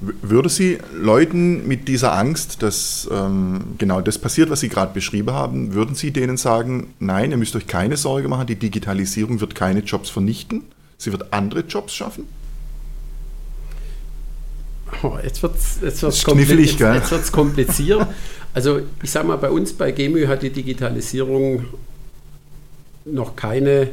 Würde 0.00 0.48
Sie 0.48 0.78
Leuten 0.94 1.66
mit 1.66 1.88
dieser 1.88 2.14
Angst, 2.14 2.62
dass 2.62 3.08
ähm, 3.10 3.60
genau 3.78 4.00
das 4.00 4.18
passiert, 4.18 4.50
was 4.50 4.60
Sie 4.60 4.68
gerade 4.68 4.94
beschrieben 4.94 5.32
haben, 5.32 5.74
würden 5.74 5.94
Sie 5.94 6.10
denen 6.10 6.36
sagen, 6.36 6.94
nein, 7.00 7.30
ihr 7.30 7.36
müsst 7.38 7.56
euch 7.56 7.66
keine 7.66 7.96
Sorge 7.96 8.28
machen, 8.28 8.46
die 8.46 8.56
Digitalisierung 8.56 9.40
wird 9.40 9.54
keine 9.54 9.80
Jobs 9.80 10.08
vernichten, 10.08 10.62
sie 10.96 11.12
wird 11.12 11.32
andere 11.32 11.60
Jobs 11.60 11.94
schaffen? 11.94 12.24
Oh, 15.02 15.16
jetzt 15.22 15.42
wird 15.42 15.56
es 15.56 15.78
jetzt 15.82 16.02
wird's 16.02 16.22
jetzt, 16.22 16.80
jetzt 16.94 17.10
wird's 17.10 17.32
kompliziert. 17.32 18.06
also 18.54 18.80
ich 19.02 19.10
sage 19.10 19.26
mal, 19.26 19.36
bei 19.36 19.50
uns 19.50 19.72
bei 19.72 19.92
GEMÜ 19.92 20.26
hat 20.26 20.42
die 20.42 20.50
Digitalisierung 20.50 21.66
noch 23.04 23.36
keine 23.36 23.88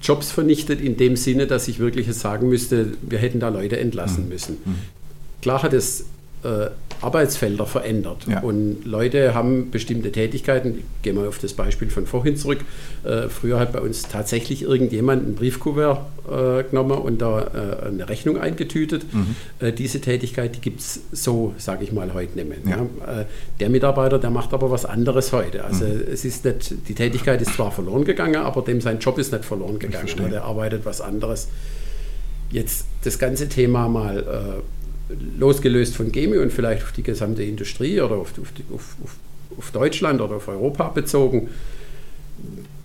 Jobs 0.00 0.30
vernichtet 0.30 0.80
in 0.80 0.96
dem 0.96 1.16
Sinne, 1.16 1.46
dass 1.46 1.68
ich 1.68 1.78
wirklich 1.78 2.12
sagen 2.14 2.48
müsste, 2.48 2.92
wir 3.02 3.18
hätten 3.18 3.40
da 3.40 3.48
Leute 3.48 3.78
entlassen 3.78 4.24
mhm. 4.24 4.28
müssen. 4.30 4.56
Mhm 4.64 5.00
klar 5.40 5.62
hat 5.62 5.72
es 5.72 6.04
äh, 6.44 6.70
Arbeitsfelder 7.02 7.66
verändert. 7.66 8.26
Ja. 8.28 8.40
Und 8.40 8.84
Leute 8.84 9.34
haben 9.34 9.70
bestimmte 9.70 10.12
Tätigkeiten, 10.12 10.78
ich 10.78 11.02
gehe 11.02 11.14
mal 11.14 11.26
auf 11.26 11.38
das 11.38 11.54
Beispiel 11.54 11.88
von 11.88 12.06
vorhin 12.06 12.36
zurück. 12.36 12.60
Äh, 13.04 13.28
früher 13.28 13.58
hat 13.58 13.72
bei 13.72 13.80
uns 13.80 14.02
tatsächlich 14.02 14.62
irgendjemand 14.62 15.26
ein 15.26 15.34
Briefkuvert 15.34 16.00
äh, 16.30 16.64
genommen 16.64 16.98
und 16.98 17.22
da 17.22 17.40
äh, 17.40 17.86
eine 17.86 18.08
Rechnung 18.08 18.38
eingetütet. 18.38 19.04
Mhm. 19.12 19.36
Äh, 19.60 19.72
diese 19.72 20.00
Tätigkeit, 20.00 20.56
die 20.56 20.60
gibt 20.60 20.80
es 20.80 21.00
so, 21.12 21.54
sage 21.56 21.84
ich 21.84 21.92
mal, 21.92 22.12
heute 22.12 22.36
nicht 22.36 22.48
mehr. 22.48 22.58
Ja. 22.66 22.86
Ja. 23.06 23.20
Äh, 23.20 23.24
der 23.60 23.70
Mitarbeiter, 23.70 24.18
der 24.18 24.30
macht 24.30 24.52
aber 24.52 24.70
was 24.70 24.84
anderes 24.84 25.32
heute. 25.32 25.64
Also 25.64 25.86
mhm. 25.86 26.02
es 26.12 26.24
ist 26.24 26.44
nicht, 26.44 26.74
die 26.88 26.94
Tätigkeit 26.94 27.40
ist 27.40 27.54
zwar 27.54 27.72
verloren 27.72 28.04
gegangen, 28.04 28.42
aber 28.42 28.60
dem 28.60 28.80
sein 28.80 28.98
Job 28.98 29.18
ist 29.18 29.32
nicht 29.32 29.44
verloren 29.44 29.78
gegangen. 29.78 30.08
Der 30.30 30.44
arbeitet 30.44 30.84
was 30.84 31.00
anderes. 31.00 31.48
Jetzt 32.50 32.84
das 33.04 33.18
ganze 33.18 33.48
Thema 33.48 33.88
mal 33.88 34.62
losgelöst 35.38 35.96
von 35.96 36.12
Gemi 36.12 36.38
und 36.38 36.52
vielleicht 36.52 36.82
auf 36.82 36.92
die 36.92 37.02
gesamte 37.02 37.42
Industrie 37.42 38.00
oder 38.00 38.16
auf, 38.16 38.38
auf, 38.38 38.52
die, 38.52 38.64
auf, 38.72 38.96
auf 39.58 39.70
Deutschland 39.70 40.20
oder 40.20 40.36
auf 40.36 40.48
Europa 40.48 40.88
bezogen, 40.88 41.48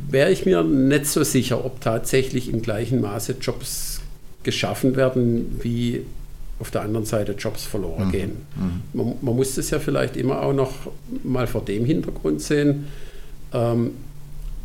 wäre 0.09 0.31
ich 0.31 0.45
mir 0.45 0.63
nicht 0.63 1.07
so 1.07 1.23
sicher, 1.23 1.63
ob 1.65 1.81
tatsächlich 1.81 2.51
im 2.51 2.61
gleichen 2.61 3.01
Maße 3.01 3.35
Jobs 3.41 4.01
geschaffen 4.43 4.95
werden, 4.95 5.59
wie 5.61 6.03
auf 6.59 6.71
der 6.71 6.83
anderen 6.83 7.05
Seite 7.05 7.33
Jobs 7.33 7.63
verloren 7.65 8.07
mhm. 8.07 8.11
gehen. 8.11 8.31
Mhm. 8.55 8.81
Man, 8.93 9.15
man, 9.21 9.35
muss 9.35 9.55
das 9.55 9.69
ja 9.71 9.79
vielleicht 9.79 10.15
immer 10.15 10.41
auch 10.41 10.53
noch 10.53 10.73
mal 11.23 11.47
vor 11.47 11.65
dem 11.65 11.85
Hintergrund 11.85 12.41
sehen. 12.41 12.87
Ähm, 13.53 13.91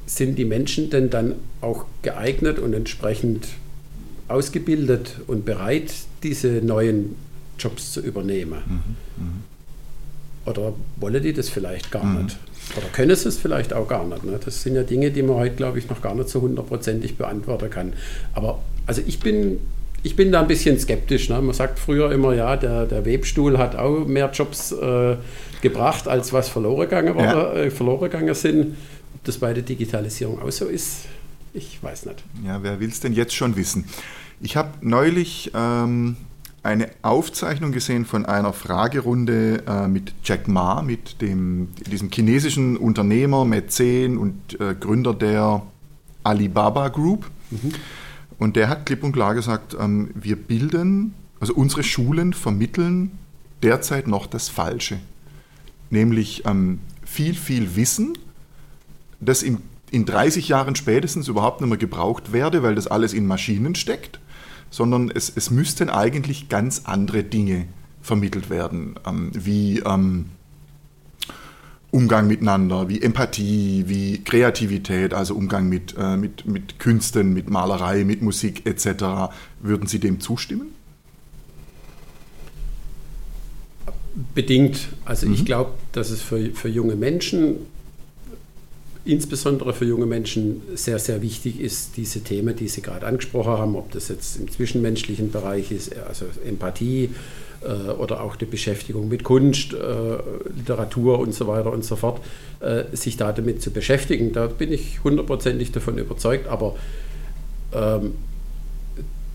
sind 0.06 0.36
die 0.38 0.44
Menschen 0.44 0.90
denn 0.90 1.10
dann 1.10 1.34
auch 1.60 1.84
geeignet 2.02 2.58
und 2.58 2.74
entsprechend 2.74 3.46
ausgebildet 4.28 5.16
und 5.26 5.44
bereit, 5.44 5.92
diese 6.22 6.48
neuen 6.48 7.16
Jobs 7.60 7.92
zu 7.92 8.00
übernehmen. 8.00 8.62
Mhm. 8.66 9.24
Mhm. 9.24 9.44
Oder 10.46 10.72
wollen 10.96 11.22
die 11.22 11.32
das 11.32 11.48
vielleicht 11.48 11.90
gar 11.90 12.04
mhm. 12.04 12.24
nicht? 12.24 12.38
Oder 12.76 12.86
können 12.88 13.14
sie 13.14 13.28
es 13.28 13.36
vielleicht 13.36 13.72
auch 13.72 13.86
gar 13.88 14.06
nicht? 14.06 14.24
Ne? 14.24 14.38
Das 14.42 14.62
sind 14.62 14.74
ja 14.74 14.82
Dinge, 14.82 15.10
die 15.10 15.22
man 15.22 15.36
heute, 15.36 15.56
glaube 15.56 15.78
ich, 15.78 15.88
noch 15.88 16.00
gar 16.00 16.14
nicht 16.14 16.28
so 16.28 16.40
hundertprozentig 16.40 17.16
beantworten 17.16 17.68
kann. 17.68 17.92
Aber 18.32 18.60
also 18.86 19.02
ich 19.06 19.20
bin, 19.20 19.58
ich 20.02 20.16
bin 20.16 20.32
da 20.32 20.40
ein 20.40 20.46
bisschen 20.46 20.78
skeptisch. 20.78 21.28
Ne? 21.28 21.40
Man 21.40 21.54
sagt 21.54 21.78
früher 21.78 22.10
immer, 22.12 22.34
ja, 22.34 22.56
der, 22.56 22.86
der 22.86 23.04
Webstuhl 23.04 23.58
hat 23.58 23.76
auch 23.76 24.06
mehr 24.06 24.30
Jobs 24.32 24.72
äh, 24.72 25.16
gebracht, 25.60 26.08
als 26.08 26.32
was 26.32 26.48
verloren 26.48 26.88
gegangen, 26.88 27.14
war, 27.16 27.24
ja. 27.24 27.54
äh, 27.54 27.70
verloren 27.70 28.10
gegangen 28.10 28.34
sind. 28.34 28.76
Ob 29.14 29.24
das 29.24 29.38
bei 29.38 29.52
der 29.52 29.62
Digitalisierung 29.62 30.40
auch 30.40 30.50
so 30.50 30.66
ist, 30.66 31.06
ich 31.52 31.82
weiß 31.82 32.06
nicht. 32.06 32.22
Ja, 32.46 32.62
wer 32.62 32.80
will 32.80 32.88
es 32.88 33.00
denn 33.00 33.12
jetzt 33.12 33.34
schon 33.34 33.56
wissen? 33.56 33.84
Ich 34.40 34.56
habe 34.56 34.70
neulich 34.80 35.50
ähm, 35.54 36.16
eine 36.62 36.90
Aufzeichnung 37.02 37.72
gesehen 37.72 38.04
von 38.04 38.26
einer 38.26 38.52
Fragerunde 38.52 39.62
äh, 39.66 39.88
mit 39.88 40.14
Jack 40.22 40.46
Ma, 40.46 40.82
mit 40.82 41.22
dem, 41.22 41.68
diesem 41.90 42.10
chinesischen 42.10 42.76
Unternehmer, 42.76 43.44
Mäzen 43.44 44.18
und 44.18 44.60
äh, 44.60 44.74
Gründer 44.74 45.14
der 45.14 45.62
Alibaba 46.22 46.88
Group. 46.88 47.30
Mhm. 47.50 47.72
Und 48.38 48.56
der 48.56 48.68
hat 48.68 48.86
klipp 48.86 49.02
und 49.02 49.12
klar 49.12 49.34
gesagt, 49.34 49.76
ähm, 49.78 50.10
wir 50.14 50.36
bilden, 50.36 51.14
also 51.40 51.54
unsere 51.54 51.82
Schulen 51.82 52.34
vermitteln 52.34 53.12
derzeit 53.62 54.06
noch 54.06 54.26
das 54.26 54.48
Falsche. 54.48 54.98
Nämlich 55.88 56.44
ähm, 56.46 56.80
viel, 57.04 57.34
viel 57.34 57.74
Wissen, 57.74 58.16
das 59.18 59.42
in, 59.42 59.58
in 59.90 60.04
30 60.04 60.48
Jahren 60.48 60.76
spätestens 60.76 61.28
überhaupt 61.28 61.62
nicht 61.62 61.70
mehr 61.70 61.78
gebraucht 61.78 62.32
werde, 62.32 62.62
weil 62.62 62.74
das 62.74 62.86
alles 62.86 63.14
in 63.14 63.26
Maschinen 63.26 63.74
steckt 63.74 64.19
sondern 64.70 65.10
es, 65.10 65.30
es 65.34 65.50
müssten 65.50 65.90
eigentlich 65.90 66.48
ganz 66.48 66.82
andere 66.84 67.24
Dinge 67.24 67.66
vermittelt 68.00 68.48
werden, 68.48 68.94
ähm, 69.06 69.30
wie 69.34 69.80
ähm, 69.80 70.26
Umgang 71.90 72.28
miteinander, 72.28 72.88
wie 72.88 73.02
Empathie, 73.02 73.84
wie 73.88 74.22
Kreativität, 74.22 75.12
also 75.12 75.34
Umgang 75.34 75.68
mit, 75.68 75.94
äh, 75.98 76.16
mit, 76.16 76.46
mit 76.46 76.78
Künsten, 76.78 77.32
mit 77.32 77.50
Malerei, 77.50 78.04
mit 78.04 78.22
Musik 78.22 78.64
etc. 78.64 79.32
Würden 79.60 79.88
Sie 79.88 79.98
dem 79.98 80.20
zustimmen? 80.20 80.68
Bedingt. 84.34 84.88
Also 85.04 85.26
mhm. 85.26 85.34
ich 85.34 85.44
glaube, 85.44 85.72
dass 85.92 86.10
es 86.10 86.22
für, 86.22 86.52
für 86.52 86.68
junge 86.68 86.94
Menschen 86.94 87.56
insbesondere 89.04 89.72
für 89.72 89.84
junge 89.84 90.06
Menschen 90.06 90.62
sehr, 90.74 90.98
sehr 90.98 91.22
wichtig 91.22 91.60
ist, 91.60 91.96
diese 91.96 92.20
Themen, 92.20 92.54
die 92.54 92.68
Sie 92.68 92.82
gerade 92.82 93.06
angesprochen 93.06 93.52
haben, 93.52 93.76
ob 93.76 93.90
das 93.92 94.08
jetzt 94.08 94.38
im 94.38 94.50
zwischenmenschlichen 94.50 95.30
Bereich 95.30 95.72
ist, 95.72 95.96
also 95.96 96.26
Empathie 96.46 97.10
äh, 97.62 97.90
oder 97.92 98.22
auch 98.22 98.36
die 98.36 98.44
Beschäftigung 98.44 99.08
mit 99.08 99.24
Kunst, 99.24 99.72
äh, 99.72 99.76
Literatur 100.54 101.18
und 101.18 101.34
so 101.34 101.46
weiter 101.46 101.72
und 101.72 101.84
so 101.84 101.96
fort, 101.96 102.20
äh, 102.60 102.84
sich 102.92 103.16
da 103.16 103.32
damit 103.32 103.62
zu 103.62 103.70
beschäftigen. 103.70 104.32
Da 104.32 104.46
bin 104.46 104.72
ich 104.72 105.02
hundertprozentig 105.02 105.72
davon 105.72 105.96
überzeugt, 105.96 106.46
aber 106.48 106.76
ähm, 107.72 108.12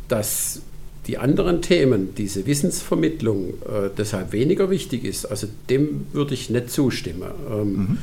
dass 0.07 0.61
die 1.07 1.17
anderen 1.17 1.61
Themen, 1.61 2.15
diese 2.15 2.47
Wissensvermittlung, 2.47 3.53
deshalb 3.95 4.31
weniger 4.31 4.71
wichtig 4.71 5.03
ist, 5.03 5.25
also 5.25 5.47
dem 5.69 6.07
würde 6.13 6.33
ich 6.33 6.49
nicht 6.49 6.71
zustimmen. 6.71 7.29
Ähm, 7.51 7.73
mhm 7.73 7.97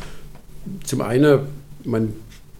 zum 0.84 1.00
einen, 1.00 1.40
man, 1.84 2.12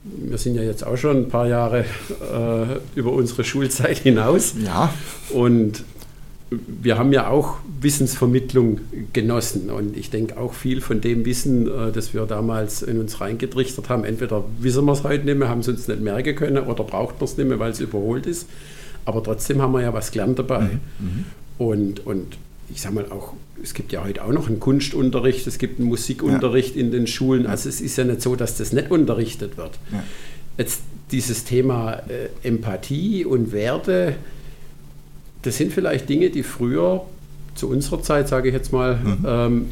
wir 0.05 0.39
sind 0.39 0.55
ja 0.57 0.63
jetzt 0.63 0.87
auch 0.87 0.97
schon 0.97 1.17
ein 1.17 1.29
paar 1.29 1.47
Jahre 1.47 1.81
äh, 1.81 2.99
über 2.99 3.13
unsere 3.13 3.45
Schulzeit 3.45 3.99
hinaus. 3.99 4.55
Ja. 4.65 4.93
Und 5.31 5.85
wir 6.51 6.99
haben 6.99 7.13
ja 7.13 7.29
auch 7.29 7.57
Wissensvermittlung 7.81 8.81
genossen 9.13 9.71
und 9.71 9.97
ich 9.97 10.11
denke 10.11 10.37
auch 10.39 10.53
viel 10.53 10.81
von 10.81 11.01
dem 11.01 11.25
Wissen, 11.25 11.67
äh, 11.67 11.93
das 11.93 12.15
wir 12.15 12.27
damals 12.27 12.83
in 12.83 13.01
uns 13.01 13.21
reingetrichtert 13.21 13.89
haben, 13.89 14.05
entweder 14.05 14.45
wissen 14.61 14.85
wir 14.85 14.93
es 14.93 15.03
heute 15.03 15.25
nicht 15.25 15.39
mehr, 15.39 15.49
haben 15.49 15.61
es 15.61 15.69
uns 15.69 15.89
nicht 15.89 16.01
merken 16.01 16.37
können 16.37 16.65
oder 16.67 16.85
braucht 16.85 17.21
man 17.21 17.25
es 17.25 17.37
nicht 17.37 17.49
mehr, 17.49 17.59
weil 17.59 17.73
es 17.73 17.81
überholt 17.81 18.27
ist. 18.27 18.49
Aber 19.05 19.23
trotzdem 19.23 19.61
haben 19.61 19.73
wir 19.73 19.83
ja 19.83 19.93
was 19.93 20.11
gelernt 20.11 20.39
dabei. 20.39 20.61
Mhm. 20.61 20.81
mhm. 20.99 21.25
Und, 21.59 22.07
und 22.07 22.39
ich 22.73 22.81
sage 22.81 22.95
mal 22.95 23.07
auch, 23.11 23.35
es 23.63 23.75
gibt 23.75 23.93
ja 23.93 24.03
heute 24.03 24.25
auch 24.25 24.33
noch 24.33 24.49
einen 24.49 24.61
Kunstunterricht, 24.61 25.47
es 25.47 25.59
gibt 25.59 25.79
einen 25.79 25.89
Musikunterricht 25.89 26.75
ja. 26.75 26.81
in 26.81 26.91
den 26.91 27.07
Schulen. 27.07 27.47
Also 27.47 27.69
es 27.69 27.81
ist 27.81 27.97
ja 27.97 28.05
nicht 28.05 28.23
so, 28.23 28.35
dass 28.35 28.57
das 28.57 28.73
nicht 28.73 28.91
unterrichtet 28.91 29.57
wird. 29.57 29.79
Ja. 29.93 30.03
Jetzt 30.59 30.81
dieses 31.11 31.45
Thema 31.45 32.03
äh, 32.09 32.29
Empathie 32.43 33.25
und 33.25 33.53
Werte, 33.53 34.17
das 35.43 35.57
sind 35.59 35.73
vielleicht 35.73 36.09
Dinge, 36.09 36.31
die 36.31 36.43
früher 36.43 37.05
zu 37.55 37.69
unserer 37.69 38.03
Zeit, 38.03 38.29
sage 38.29 38.49
ich 38.49 38.55
jetzt 38.55 38.73
mal, 38.73 38.97
mhm. 38.97 39.25
ähm, 39.27 39.67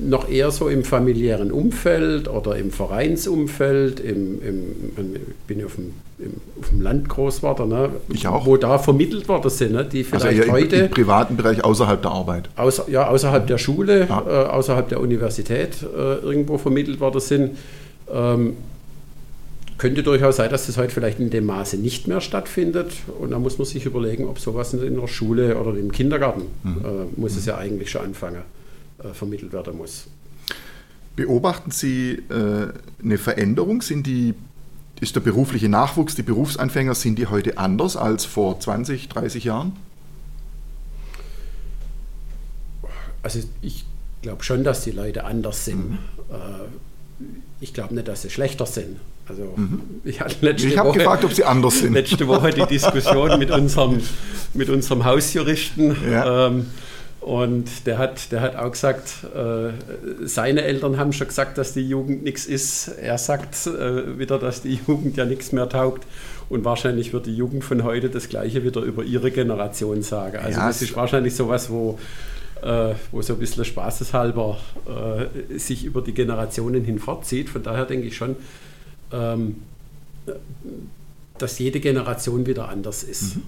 noch 0.00 0.28
eher 0.28 0.50
so 0.50 0.68
im 0.68 0.84
familiären 0.84 1.52
Umfeld 1.52 2.28
oder 2.28 2.56
im 2.56 2.70
Vereinsumfeld, 2.70 4.00
im, 4.00 4.42
im, 4.42 5.14
ich 5.14 5.46
bin 5.46 5.60
ja 5.60 5.66
auf 5.66 5.76
dem, 5.76 5.92
im, 6.18 6.34
auf 6.60 6.68
dem 6.68 6.80
Land 6.80 7.08
groß 7.08 7.36
geworden, 7.36 7.68
ne? 7.68 7.90
ich 8.12 8.26
auch. 8.26 8.46
wo 8.46 8.56
da 8.56 8.78
vermittelt 8.78 9.28
worden 9.28 9.50
sind, 9.50 9.72
ne? 9.72 9.84
die 9.84 10.04
vielleicht 10.04 10.40
also 10.40 10.52
heute... 10.52 10.76
Im, 10.76 10.90
privaten 10.90 11.36
Bereich 11.36 11.64
außerhalb 11.64 12.02
der 12.02 12.10
Arbeit. 12.10 12.48
Außer, 12.56 12.88
ja, 12.88 13.08
außerhalb 13.08 13.46
der 13.46 13.58
Schule, 13.58 14.06
ja. 14.08 14.24
äh, 14.26 14.46
außerhalb 14.48 14.88
der 14.88 15.00
Universität 15.00 15.82
äh, 15.82 16.16
irgendwo 16.16 16.58
vermittelt 16.58 17.00
worden 17.00 17.20
sind. 17.20 17.58
Ähm, 18.12 18.56
könnte 19.78 20.04
durchaus 20.04 20.36
sein, 20.36 20.48
dass 20.48 20.66
das 20.66 20.76
heute 20.76 20.92
vielleicht 20.92 21.18
in 21.18 21.30
dem 21.30 21.44
Maße 21.46 21.76
nicht 21.76 22.06
mehr 22.06 22.20
stattfindet. 22.20 22.92
Und 23.18 23.32
da 23.32 23.38
muss 23.40 23.58
man 23.58 23.66
sich 23.66 23.84
überlegen, 23.84 24.28
ob 24.28 24.38
sowas 24.38 24.72
in 24.74 25.00
der 25.00 25.08
Schule 25.08 25.56
oder 25.56 25.76
im 25.76 25.90
Kindergarten 25.90 26.42
mhm. 26.62 26.76
äh, 26.84 27.20
muss 27.20 27.32
mhm. 27.32 27.38
es 27.38 27.46
ja 27.46 27.56
eigentlich 27.56 27.90
schon 27.90 28.02
anfangen. 28.02 28.42
Äh, 29.02 29.14
vermittelt 29.14 29.52
werden 29.52 29.76
muss. 29.76 30.06
Beobachten 31.16 31.70
Sie 31.70 32.12
äh, 32.12 32.68
eine 33.02 33.18
Veränderung? 33.18 33.82
Sind 33.82 34.06
die, 34.06 34.34
ist 35.00 35.16
der 35.16 35.20
berufliche 35.20 35.68
Nachwuchs, 35.68 36.14
die 36.14 36.22
Berufsanfänger, 36.22 36.94
sind 36.94 37.18
die 37.18 37.26
heute 37.26 37.58
anders 37.58 37.96
als 37.96 38.24
vor 38.24 38.60
20, 38.60 39.08
30 39.08 39.44
Jahren? 39.44 39.76
Also 43.22 43.40
ich 43.60 43.84
glaube 44.22 44.44
schon, 44.44 44.64
dass 44.64 44.84
die 44.84 44.90
Leute 44.90 45.24
anders 45.24 45.64
sind. 45.64 45.90
Mhm. 45.90 45.98
Äh, 46.30 47.26
ich 47.60 47.74
glaube 47.74 47.94
nicht, 47.94 48.08
dass 48.08 48.22
sie 48.22 48.30
schlechter 48.30 48.66
sind. 48.66 48.98
Also 49.28 49.54
mhm. 49.56 49.82
ich 50.04 50.20
ich 50.20 50.78
habe 50.78 50.92
gefragt, 50.92 51.24
ob 51.24 51.32
sie 51.32 51.44
anders 51.44 51.78
sind. 51.80 51.92
Letzte 51.92 52.26
Woche 52.26 52.50
die 52.50 52.66
Diskussion 52.66 53.38
mit 53.38 53.50
unserem, 53.50 54.00
mit 54.54 54.68
unserem 54.68 55.04
Hausjuristen. 55.04 55.96
Ja. 56.10 56.48
Ähm, 56.48 56.66
und 57.22 57.86
der 57.86 57.98
hat, 57.98 58.32
der 58.32 58.40
hat 58.40 58.56
auch 58.56 58.72
gesagt, 58.72 59.24
äh, 59.32 60.26
seine 60.26 60.62
Eltern 60.62 60.98
haben 60.98 61.12
schon 61.12 61.28
gesagt, 61.28 61.56
dass 61.56 61.72
die 61.72 61.88
Jugend 61.88 62.24
nichts 62.24 62.46
ist. 62.46 62.88
Er 62.88 63.16
sagt 63.16 63.66
äh, 63.68 64.18
wieder, 64.18 64.40
dass 64.40 64.62
die 64.62 64.80
Jugend 64.86 65.16
ja 65.16 65.24
nichts 65.24 65.52
mehr 65.52 65.68
taugt. 65.68 66.04
Und 66.48 66.64
wahrscheinlich 66.64 67.12
wird 67.12 67.26
die 67.26 67.36
Jugend 67.36 67.62
von 67.62 67.84
heute 67.84 68.10
das 68.10 68.28
Gleiche 68.28 68.64
wieder 68.64 68.80
über 68.80 69.04
ihre 69.04 69.30
Generation 69.30 70.02
sagen. 70.02 70.38
Also 70.38 70.58
ja, 70.58 70.66
das 70.66 70.82
ist 70.82 70.96
wahrscheinlich 70.96 71.36
sowas, 71.36 71.70
wo, 71.70 71.96
äh, 72.60 72.94
wo 73.12 73.22
so 73.22 73.34
ein 73.34 73.38
bisschen 73.38 73.64
spaßeshalber 73.64 74.58
äh, 75.50 75.58
sich 75.58 75.84
über 75.84 76.02
die 76.02 76.14
Generationen 76.14 76.82
hin 76.82 76.98
fortzieht. 76.98 77.48
Von 77.48 77.62
daher 77.62 77.84
denke 77.84 78.08
ich 78.08 78.16
schon, 78.16 78.34
ähm, 79.12 79.62
dass 81.38 81.60
jede 81.60 81.78
Generation 81.78 82.46
wieder 82.46 82.68
anders 82.68 83.04
ist. 83.04 83.36
Mhm. 83.36 83.42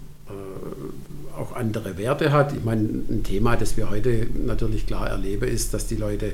Auch 1.37 1.55
andere 1.55 1.99
Werte 1.99 2.33
hat. 2.33 2.53
Ich 2.53 2.65
meine, 2.65 2.83
ein 2.83 3.23
Thema, 3.25 3.57
das 3.57 3.77
wir 3.77 3.91
heute 3.91 4.27
natürlich 4.47 4.87
klar 4.87 5.09
erleben, 5.09 5.49
ist, 5.49 5.75
dass 5.75 5.87
die 5.87 5.97
Leute, 5.97 6.33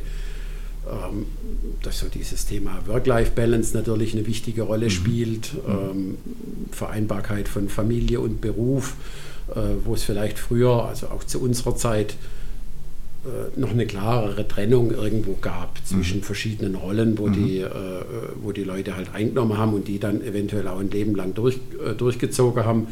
ähm, 0.86 1.26
dass 1.82 2.00
so 2.00 2.08
dieses 2.08 2.46
Thema 2.46 2.78
Work-Life-Balance 2.86 3.76
natürlich 3.76 4.14
eine 4.14 4.26
wichtige 4.26 4.62
Rolle 4.62 4.86
mhm. 4.86 4.90
spielt, 4.90 5.54
mhm. 5.54 5.70
ähm, 5.70 6.18
Vereinbarkeit 6.70 7.48
von 7.48 7.68
Familie 7.68 8.20
und 8.20 8.40
Beruf, 8.40 8.94
äh, 9.54 9.60
wo 9.84 9.94
es 9.94 10.02
vielleicht 10.02 10.38
früher, 10.38 10.84
also 10.84 11.08
auch 11.08 11.24
zu 11.24 11.40
unserer 11.40 11.76
Zeit, 11.76 12.16
äh, 13.22 13.60
noch 13.60 13.70
eine 13.70 13.84
klarere 13.84 14.48
Trennung 14.48 14.92
irgendwo 14.92 15.34
gab 15.34 15.78
zwischen 15.84 16.18
mhm. 16.18 16.22
verschiedenen 16.22 16.74
Rollen, 16.74 17.18
wo, 17.18 17.26
mhm. 17.26 17.32
die, 17.34 17.58
äh, 17.58 17.68
wo 18.40 18.52
die 18.52 18.64
Leute 18.64 18.96
halt 18.96 19.14
eingenommen 19.14 19.58
haben 19.58 19.74
und 19.74 19.88
die 19.88 19.98
dann 19.98 20.22
eventuell 20.22 20.66
auch 20.68 20.80
ein 20.80 20.90
Leben 20.90 21.14
lang 21.14 21.34
durch, 21.34 21.58
äh, 21.86 21.92
durchgezogen 21.92 22.64
haben. 22.64 22.86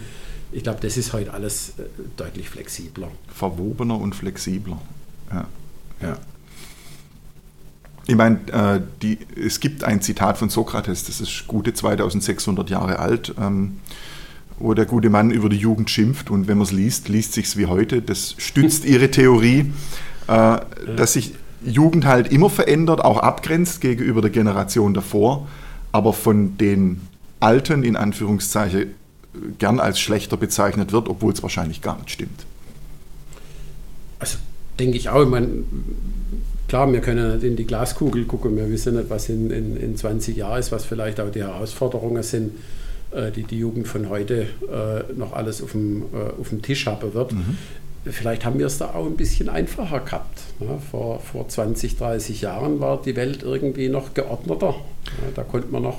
Ich 0.50 0.62
glaube, 0.62 0.78
das 0.80 0.96
ist 0.96 1.12
heute 1.12 1.32
alles 1.34 1.74
äh, 1.78 1.82
deutlich 2.16 2.48
flexibler. 2.48 3.08
Verwobener 3.34 3.98
und 3.98 4.14
flexibler. 4.14 4.80
Ja. 5.32 5.46
ja. 6.00 6.18
Ich 8.06 8.16
meine, 8.16 8.80
äh, 9.02 9.16
es 9.38 9.60
gibt 9.60 9.84
ein 9.84 10.00
Zitat 10.00 10.38
von 10.38 10.48
Sokrates, 10.48 11.04
das 11.04 11.20
ist 11.20 11.46
gute 11.46 11.74
2600 11.74 12.70
Jahre 12.70 12.98
alt, 12.98 13.34
ähm, 13.38 13.80
wo 14.58 14.72
der 14.72 14.86
gute 14.86 15.10
Mann 15.10 15.30
über 15.30 15.50
die 15.50 15.58
Jugend 15.58 15.90
schimpft 15.90 16.30
und 16.30 16.48
wenn 16.48 16.56
man 16.56 16.66
es 16.66 16.72
liest, 16.72 17.08
liest 17.08 17.34
sich 17.34 17.56
wie 17.58 17.66
heute. 17.66 18.00
Das 18.00 18.34
stützt 18.38 18.86
ihre 18.86 19.10
Theorie 19.10 19.72
äh, 20.28 20.58
dass 20.96 21.14
sich 21.14 21.34
Jugend 21.64 22.04
halt 22.04 22.30
immer 22.30 22.50
verändert, 22.50 23.04
auch 23.04 23.18
abgrenzt 23.18 23.80
gegenüber 23.80 24.20
der 24.20 24.30
Generation 24.30 24.94
davor, 24.94 25.48
aber 25.90 26.12
von 26.12 26.56
den 26.58 27.00
Alten 27.40 27.82
in 27.82 27.96
Anführungszeichen 27.96 28.94
gern 29.58 29.80
als 29.80 29.98
schlechter 29.98 30.36
bezeichnet 30.36 30.92
wird, 30.92 31.08
obwohl 31.08 31.32
es 31.32 31.42
wahrscheinlich 31.42 31.82
gar 31.82 31.96
nicht 31.98 32.10
stimmt. 32.10 32.46
Also 34.18 34.38
denke 34.78 34.96
ich 34.96 35.08
auch, 35.08 35.22
ich 35.22 35.28
meine, 35.28 35.48
klar, 36.68 36.90
wir 36.92 37.00
können 37.00 37.34
nicht 37.34 37.44
in 37.44 37.56
die 37.56 37.66
Glaskugel 37.66 38.24
gucken, 38.24 38.56
wir 38.56 38.70
wissen 38.70 38.96
nicht, 38.96 39.10
was 39.10 39.28
in, 39.28 39.50
in, 39.50 39.76
in 39.76 39.96
20 39.96 40.36
Jahren 40.36 40.58
ist, 40.58 40.72
was 40.72 40.84
vielleicht 40.84 41.20
auch 41.20 41.30
die 41.30 41.42
Herausforderungen 41.42 42.22
sind, 42.22 42.52
äh, 43.12 43.30
die 43.30 43.44
die 43.44 43.58
Jugend 43.58 43.88
von 43.88 44.08
heute 44.08 44.42
äh, 44.42 45.12
noch 45.16 45.32
alles 45.32 45.62
auf 45.62 45.72
dem, 45.72 46.02
äh, 46.02 46.40
auf 46.40 46.48
dem 46.50 46.62
Tisch 46.62 46.86
haben 46.86 47.14
wird. 47.14 47.32
Mhm 47.32 47.58
vielleicht 48.12 48.44
haben 48.44 48.58
wir 48.58 48.66
es 48.66 48.78
da 48.78 48.94
auch 48.94 49.06
ein 49.06 49.16
bisschen 49.16 49.48
einfacher 49.48 50.00
gehabt. 50.00 50.40
Ja, 50.60 50.78
vor, 50.90 51.20
vor 51.20 51.48
20, 51.48 51.96
30 51.96 52.40
Jahren 52.42 52.80
war 52.80 53.00
die 53.02 53.16
Welt 53.16 53.42
irgendwie 53.42 53.88
noch 53.88 54.14
geordneter. 54.14 54.74
Ja, 55.06 55.30
da 55.34 55.42
konnte 55.42 55.68
man 55.68 55.82
noch 55.82 55.98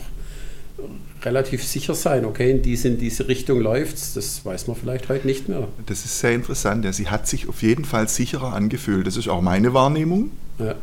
relativ 1.23 1.63
sicher 1.63 1.95
sein, 1.95 2.25
okay, 2.25 2.51
in 2.51 2.61
diese, 2.61 2.87
in 2.87 2.97
diese 2.97 3.27
Richtung 3.27 3.59
läuft 3.59 3.97
es, 3.97 4.13
das 4.13 4.45
weiß 4.45 4.67
man 4.67 4.75
vielleicht 4.77 5.09
heute 5.09 5.27
nicht 5.27 5.49
mehr. 5.49 5.67
Das 5.85 6.05
ist 6.05 6.19
sehr 6.19 6.33
interessant. 6.33 6.85
Ja. 6.85 6.93
Sie 6.93 7.09
hat 7.09 7.27
sich 7.27 7.49
auf 7.49 7.61
jeden 7.61 7.85
Fall 7.85 8.07
sicherer 8.07 8.53
angefühlt. 8.53 9.05
Das 9.07 9.17
ist 9.17 9.27
auch 9.27 9.41
meine 9.41 9.73
Wahrnehmung. 9.73 10.31
Ja. 10.57 10.75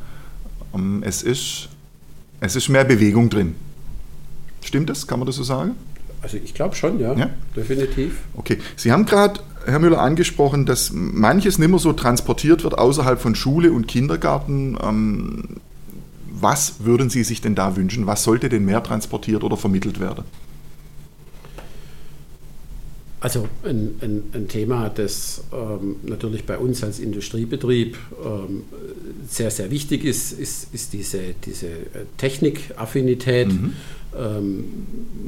Ähm, 0.74 1.02
es, 1.04 1.22
ist, 1.22 1.68
es 2.40 2.56
ist 2.56 2.68
mehr 2.68 2.84
Bewegung 2.84 3.30
drin. 3.30 3.54
Stimmt 4.62 4.90
das? 4.90 5.06
Kann 5.06 5.18
man 5.20 5.26
das 5.26 5.36
so 5.36 5.42
sagen? 5.42 5.76
Also 6.22 6.38
ich 6.42 6.54
glaube 6.54 6.74
schon, 6.74 6.98
ja, 6.98 7.14
ja, 7.14 7.30
definitiv. 7.54 8.18
Okay, 8.36 8.58
Sie 8.74 8.90
haben 8.90 9.06
gerade, 9.06 9.40
Herr 9.64 9.78
Müller, 9.78 10.00
angesprochen, 10.00 10.66
dass 10.66 10.90
manches 10.92 11.58
nicht 11.58 11.68
mehr 11.68 11.78
so 11.78 11.92
transportiert 11.92 12.64
wird 12.64 12.76
außerhalb 12.76 13.20
von 13.20 13.34
Schule 13.34 13.70
und 13.70 13.86
Kindergarten. 13.86 14.76
Ähm, 14.82 15.44
was 16.40 16.84
würden 16.84 17.10
Sie 17.10 17.24
sich 17.24 17.40
denn 17.40 17.54
da 17.54 17.76
wünschen? 17.76 18.06
Was 18.06 18.22
sollte 18.22 18.48
denn 18.48 18.64
mehr 18.64 18.82
transportiert 18.82 19.42
oder 19.42 19.56
vermittelt 19.56 20.00
werden? 20.00 20.24
Also 23.18 23.48
ein, 23.64 23.96
ein, 24.02 24.22
ein, 24.34 24.46
Thema, 24.46 24.90
das 24.90 25.42
ähm, 25.52 25.96
natürlich 26.02 26.44
bei 26.44 26.58
uns 26.58 26.84
als 26.84 27.00
Industriebetrieb 27.00 27.96
ähm, 28.24 28.64
sehr, 29.26 29.50
sehr 29.50 29.70
wichtig 29.70 30.04
ist, 30.04 30.32
ist, 30.32 30.72
ist 30.74 30.92
diese, 30.92 31.34
diese 31.44 31.68
Technikaffinität. 32.18 33.48
Mhm. 33.48 33.72
Ähm, 34.16 34.64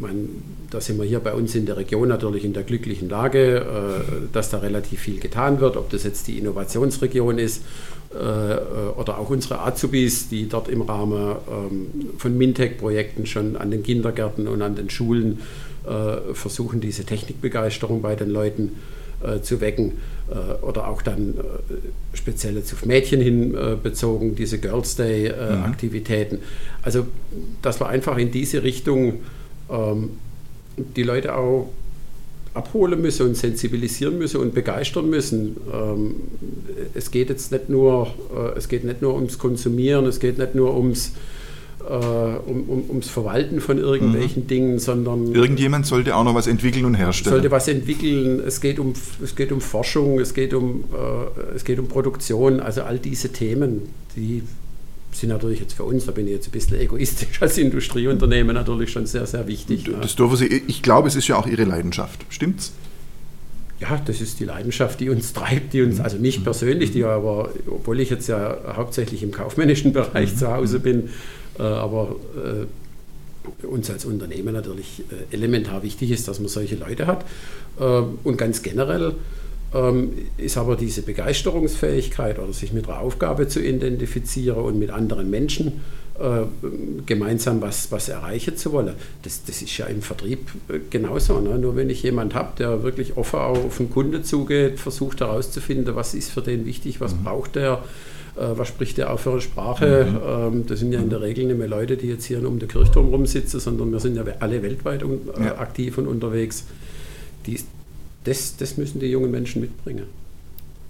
man, 0.00 0.28
da 0.70 0.80
sind 0.80 0.98
wir 0.98 1.04
hier 1.04 1.20
bei 1.20 1.32
uns 1.32 1.54
in 1.54 1.66
der 1.66 1.76
Region 1.76 2.08
natürlich 2.08 2.44
in 2.44 2.52
der 2.52 2.62
glücklichen 2.62 3.08
Lage, 3.08 3.58
äh, 3.58 4.32
dass 4.32 4.50
da 4.50 4.58
relativ 4.58 5.00
viel 5.00 5.18
getan 5.18 5.60
wird, 5.60 5.76
ob 5.76 5.90
das 5.90 6.04
jetzt 6.04 6.28
die 6.28 6.38
Innovationsregion 6.38 7.38
ist 7.38 7.62
äh, 8.10 8.16
oder 8.16 9.18
auch 9.18 9.30
unsere 9.30 9.60
Azubis, 9.60 10.28
die 10.28 10.48
dort 10.48 10.68
im 10.68 10.82
Rahmen 10.82 11.36
ähm, 11.50 11.86
von 12.18 12.36
Mintec-Projekten 12.36 13.26
schon 13.26 13.56
an 13.56 13.70
den 13.70 13.82
Kindergärten 13.82 14.46
und 14.48 14.62
an 14.62 14.76
den 14.76 14.90
Schulen 14.90 15.40
äh, 15.86 16.34
versuchen, 16.34 16.80
diese 16.80 17.04
Technikbegeisterung 17.04 18.02
bei 18.02 18.14
den 18.14 18.30
Leuten 18.30 18.76
äh, 19.22 19.40
zu 19.40 19.60
wecken 19.60 19.94
äh, 20.30 20.64
oder 20.64 20.88
auch 20.88 21.02
dann 21.02 21.34
äh, 21.38 22.16
speziell 22.16 22.56
jetzt 22.56 22.72
auf 22.74 22.84
Mädchen 22.84 23.20
hin 23.20 23.54
äh, 23.54 23.76
bezogen, 23.82 24.34
diese 24.34 24.58
Girls 24.58 24.96
Day-Aktivitäten. 24.96 26.36
Mhm. 26.36 26.42
Also, 26.82 27.06
dass 27.62 27.80
wir 27.80 27.88
einfach 27.88 28.18
in 28.18 28.30
diese 28.30 28.62
Richtung 28.62 29.20
ähm, 29.70 30.10
die 30.96 31.02
Leute 31.02 31.34
auch 31.34 31.70
abholen 32.54 33.00
müssen 33.00 33.26
und 33.26 33.36
sensibilisieren 33.36 34.18
müssen 34.18 34.40
und 34.40 34.54
begeistern 34.54 35.08
müssen. 35.08 35.56
Ähm, 35.72 36.14
es 36.94 37.10
geht 37.10 37.28
jetzt 37.28 37.52
nicht 37.52 37.68
nur, 37.68 38.08
äh, 38.34 38.58
es 38.58 38.68
geht 38.68 38.84
nicht 38.84 39.02
nur 39.02 39.14
ums 39.14 39.38
Konsumieren, 39.38 40.06
es 40.06 40.18
geht 40.18 40.38
nicht 40.38 40.54
nur 40.54 40.76
ums 40.76 41.12
äh, 41.88 41.92
um, 41.92 42.68
um, 42.68 42.84
ums 42.90 43.08
Verwalten 43.08 43.60
von 43.60 43.78
irgendwelchen 43.78 44.44
mhm. 44.44 44.48
Dingen, 44.48 44.78
sondern. 44.78 45.32
Irgendjemand 45.34 45.86
sollte 45.86 46.16
auch 46.16 46.24
noch 46.24 46.34
was 46.34 46.46
entwickeln 46.46 46.84
und 46.84 46.94
herstellen. 46.94 47.34
Sollte 47.34 47.50
was 47.50 47.68
entwickeln. 47.68 48.40
Es 48.46 48.60
geht 48.60 48.78
um, 48.78 48.92
es 49.22 49.34
geht 49.34 49.52
um 49.52 49.60
Forschung, 49.60 50.18
es 50.18 50.34
geht 50.34 50.52
um, 50.54 50.84
äh, 50.92 51.54
es 51.54 51.64
geht 51.64 51.78
um 51.78 51.88
Produktion, 51.88 52.60
also 52.60 52.82
all 52.82 52.98
diese 52.98 53.30
Themen, 53.32 53.82
die 54.16 54.42
sind 55.12 55.30
natürlich 55.30 55.60
jetzt 55.60 55.74
für 55.74 55.84
uns, 55.84 56.06
da 56.06 56.12
bin 56.12 56.26
ich 56.26 56.32
jetzt 56.32 56.48
ein 56.48 56.52
bisschen 56.52 56.78
egoistisch 56.78 57.28
als 57.40 57.58
Industrieunternehmen 57.58 58.54
natürlich 58.54 58.90
schon 58.90 59.06
sehr, 59.06 59.26
sehr 59.26 59.46
wichtig. 59.46 59.90
Das 60.00 60.16
dürfen 60.16 60.36
Sie, 60.36 60.46
ich 60.46 60.82
glaube, 60.82 61.08
es 61.08 61.16
ist 61.16 61.28
ja 61.28 61.36
auch 61.36 61.46
Ihre 61.46 61.64
Leidenschaft, 61.64 62.24
stimmt's? 62.28 62.72
Ja, 63.80 64.00
das 64.04 64.20
ist 64.20 64.40
die 64.40 64.44
Leidenschaft, 64.44 64.98
die 64.98 65.08
uns 65.08 65.32
treibt, 65.32 65.72
die 65.72 65.82
uns, 65.82 66.00
also 66.00 66.18
mich 66.18 66.42
persönlich, 66.42 66.90
die 66.90 67.04
aber, 67.04 67.50
obwohl 67.68 68.00
ich 68.00 68.10
jetzt 68.10 68.28
ja 68.28 68.56
hauptsächlich 68.74 69.22
im 69.22 69.30
kaufmännischen 69.30 69.92
Bereich 69.92 70.32
mhm. 70.32 70.36
zu 70.36 70.52
Hause 70.52 70.80
bin, 70.80 71.10
äh, 71.58 71.62
aber 71.62 72.16
äh, 72.36 73.66
uns 73.66 73.88
als 73.88 74.04
Unternehmen 74.04 74.52
natürlich 74.52 75.04
äh, 75.10 75.34
elementar 75.34 75.84
wichtig 75.84 76.10
ist, 76.10 76.26
dass 76.26 76.40
man 76.40 76.48
solche 76.48 76.76
Leute 76.76 77.06
hat. 77.06 77.24
und 78.24 78.36
ganz 78.36 78.62
generell 78.62 79.14
ist 80.38 80.56
aber 80.56 80.76
diese 80.76 81.02
Begeisterungsfähigkeit 81.02 82.38
oder 82.38 82.54
sich 82.54 82.72
mit 82.72 82.86
der 82.86 83.00
Aufgabe 83.00 83.48
zu 83.48 83.60
identifizieren 83.60 84.62
und 84.62 84.78
mit 84.78 84.90
anderen 84.90 85.28
Menschen 85.28 85.80
gemeinsam 87.06 87.60
was, 87.60 87.92
was 87.92 88.08
erreichen 88.08 88.56
zu 88.56 88.72
wollen. 88.72 88.94
Das, 89.22 89.44
das 89.44 89.62
ist 89.62 89.76
ja 89.76 89.86
im 89.86 90.02
Vertrieb 90.02 90.48
genauso. 90.90 91.38
Ne? 91.40 91.58
Nur 91.58 91.76
wenn 91.76 91.90
ich 91.90 92.02
jemanden 92.02 92.34
habe, 92.34 92.52
der 92.58 92.82
wirklich 92.82 93.16
offen 93.16 93.38
auf 93.38 93.76
den 93.76 93.90
Kunde 93.90 94.22
zugeht, 94.22 94.80
versucht 94.80 95.20
herauszufinden, 95.20 95.94
was 95.94 96.14
ist 96.14 96.30
für 96.30 96.42
den 96.42 96.66
wichtig, 96.66 97.00
was 97.00 97.14
mhm. 97.14 97.24
braucht 97.24 97.56
er, 97.56 97.84
äh, 98.38 98.56
was 98.56 98.68
spricht 98.68 98.98
der 98.98 99.12
auch 99.12 99.20
für 99.20 99.32
eine 99.32 99.40
Sprache. 99.40 100.06
Mhm. 100.10 100.56
Ähm, 100.56 100.66
das 100.66 100.80
sind 100.80 100.92
ja 100.92 101.00
in 101.00 101.10
der 101.10 101.20
Regel 101.20 101.46
nicht 101.46 101.58
mehr 101.58 101.68
Leute, 101.68 101.96
die 101.96 102.08
jetzt 102.08 102.24
hier 102.24 102.46
um 102.46 102.58
den 102.58 102.68
Kirchturm 102.68 103.08
rumsitzen, 103.08 103.60
sondern 103.60 103.92
wir 103.92 104.00
sind 104.00 104.16
ja 104.16 104.24
alle 104.40 104.62
weltweit 104.62 105.02
äh, 105.02 105.06
ja. 105.44 105.58
aktiv 105.58 105.98
und 105.98 106.06
unterwegs. 106.06 106.64
Die, 107.46 107.60
das, 108.24 108.56
das 108.56 108.76
müssen 108.76 109.00
die 109.00 109.06
jungen 109.06 109.30
Menschen 109.30 109.60
mitbringen. 109.60 110.04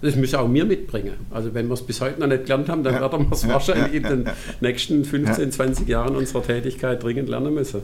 Das 0.01 0.15
müssen 0.15 0.37
auch 0.37 0.51
wir 0.51 0.63
mitbringen. 0.63 1.15
Also 1.29 1.53
wenn 1.53 1.67
wir 1.67 1.73
es 1.73 1.81
bis 1.81 1.99
heute 1.99 2.19
noch 2.21 2.27
nicht 2.27 2.43
gelernt 2.43 2.69
haben, 2.69 2.83
dann 2.83 2.93
ja. 2.93 3.01
werden 3.01 3.29
wir 3.29 3.33
es 3.33 3.47
wahrscheinlich 3.47 3.95
in 3.95 4.03
den 4.03 4.29
nächsten 4.61 5.03
15, 5.03 5.51
20 5.51 5.87
Jahren 5.87 6.15
unserer 6.15 6.41
Tätigkeit 6.41 7.03
dringend 7.03 7.27
lernen 7.27 7.53
müssen. 7.53 7.81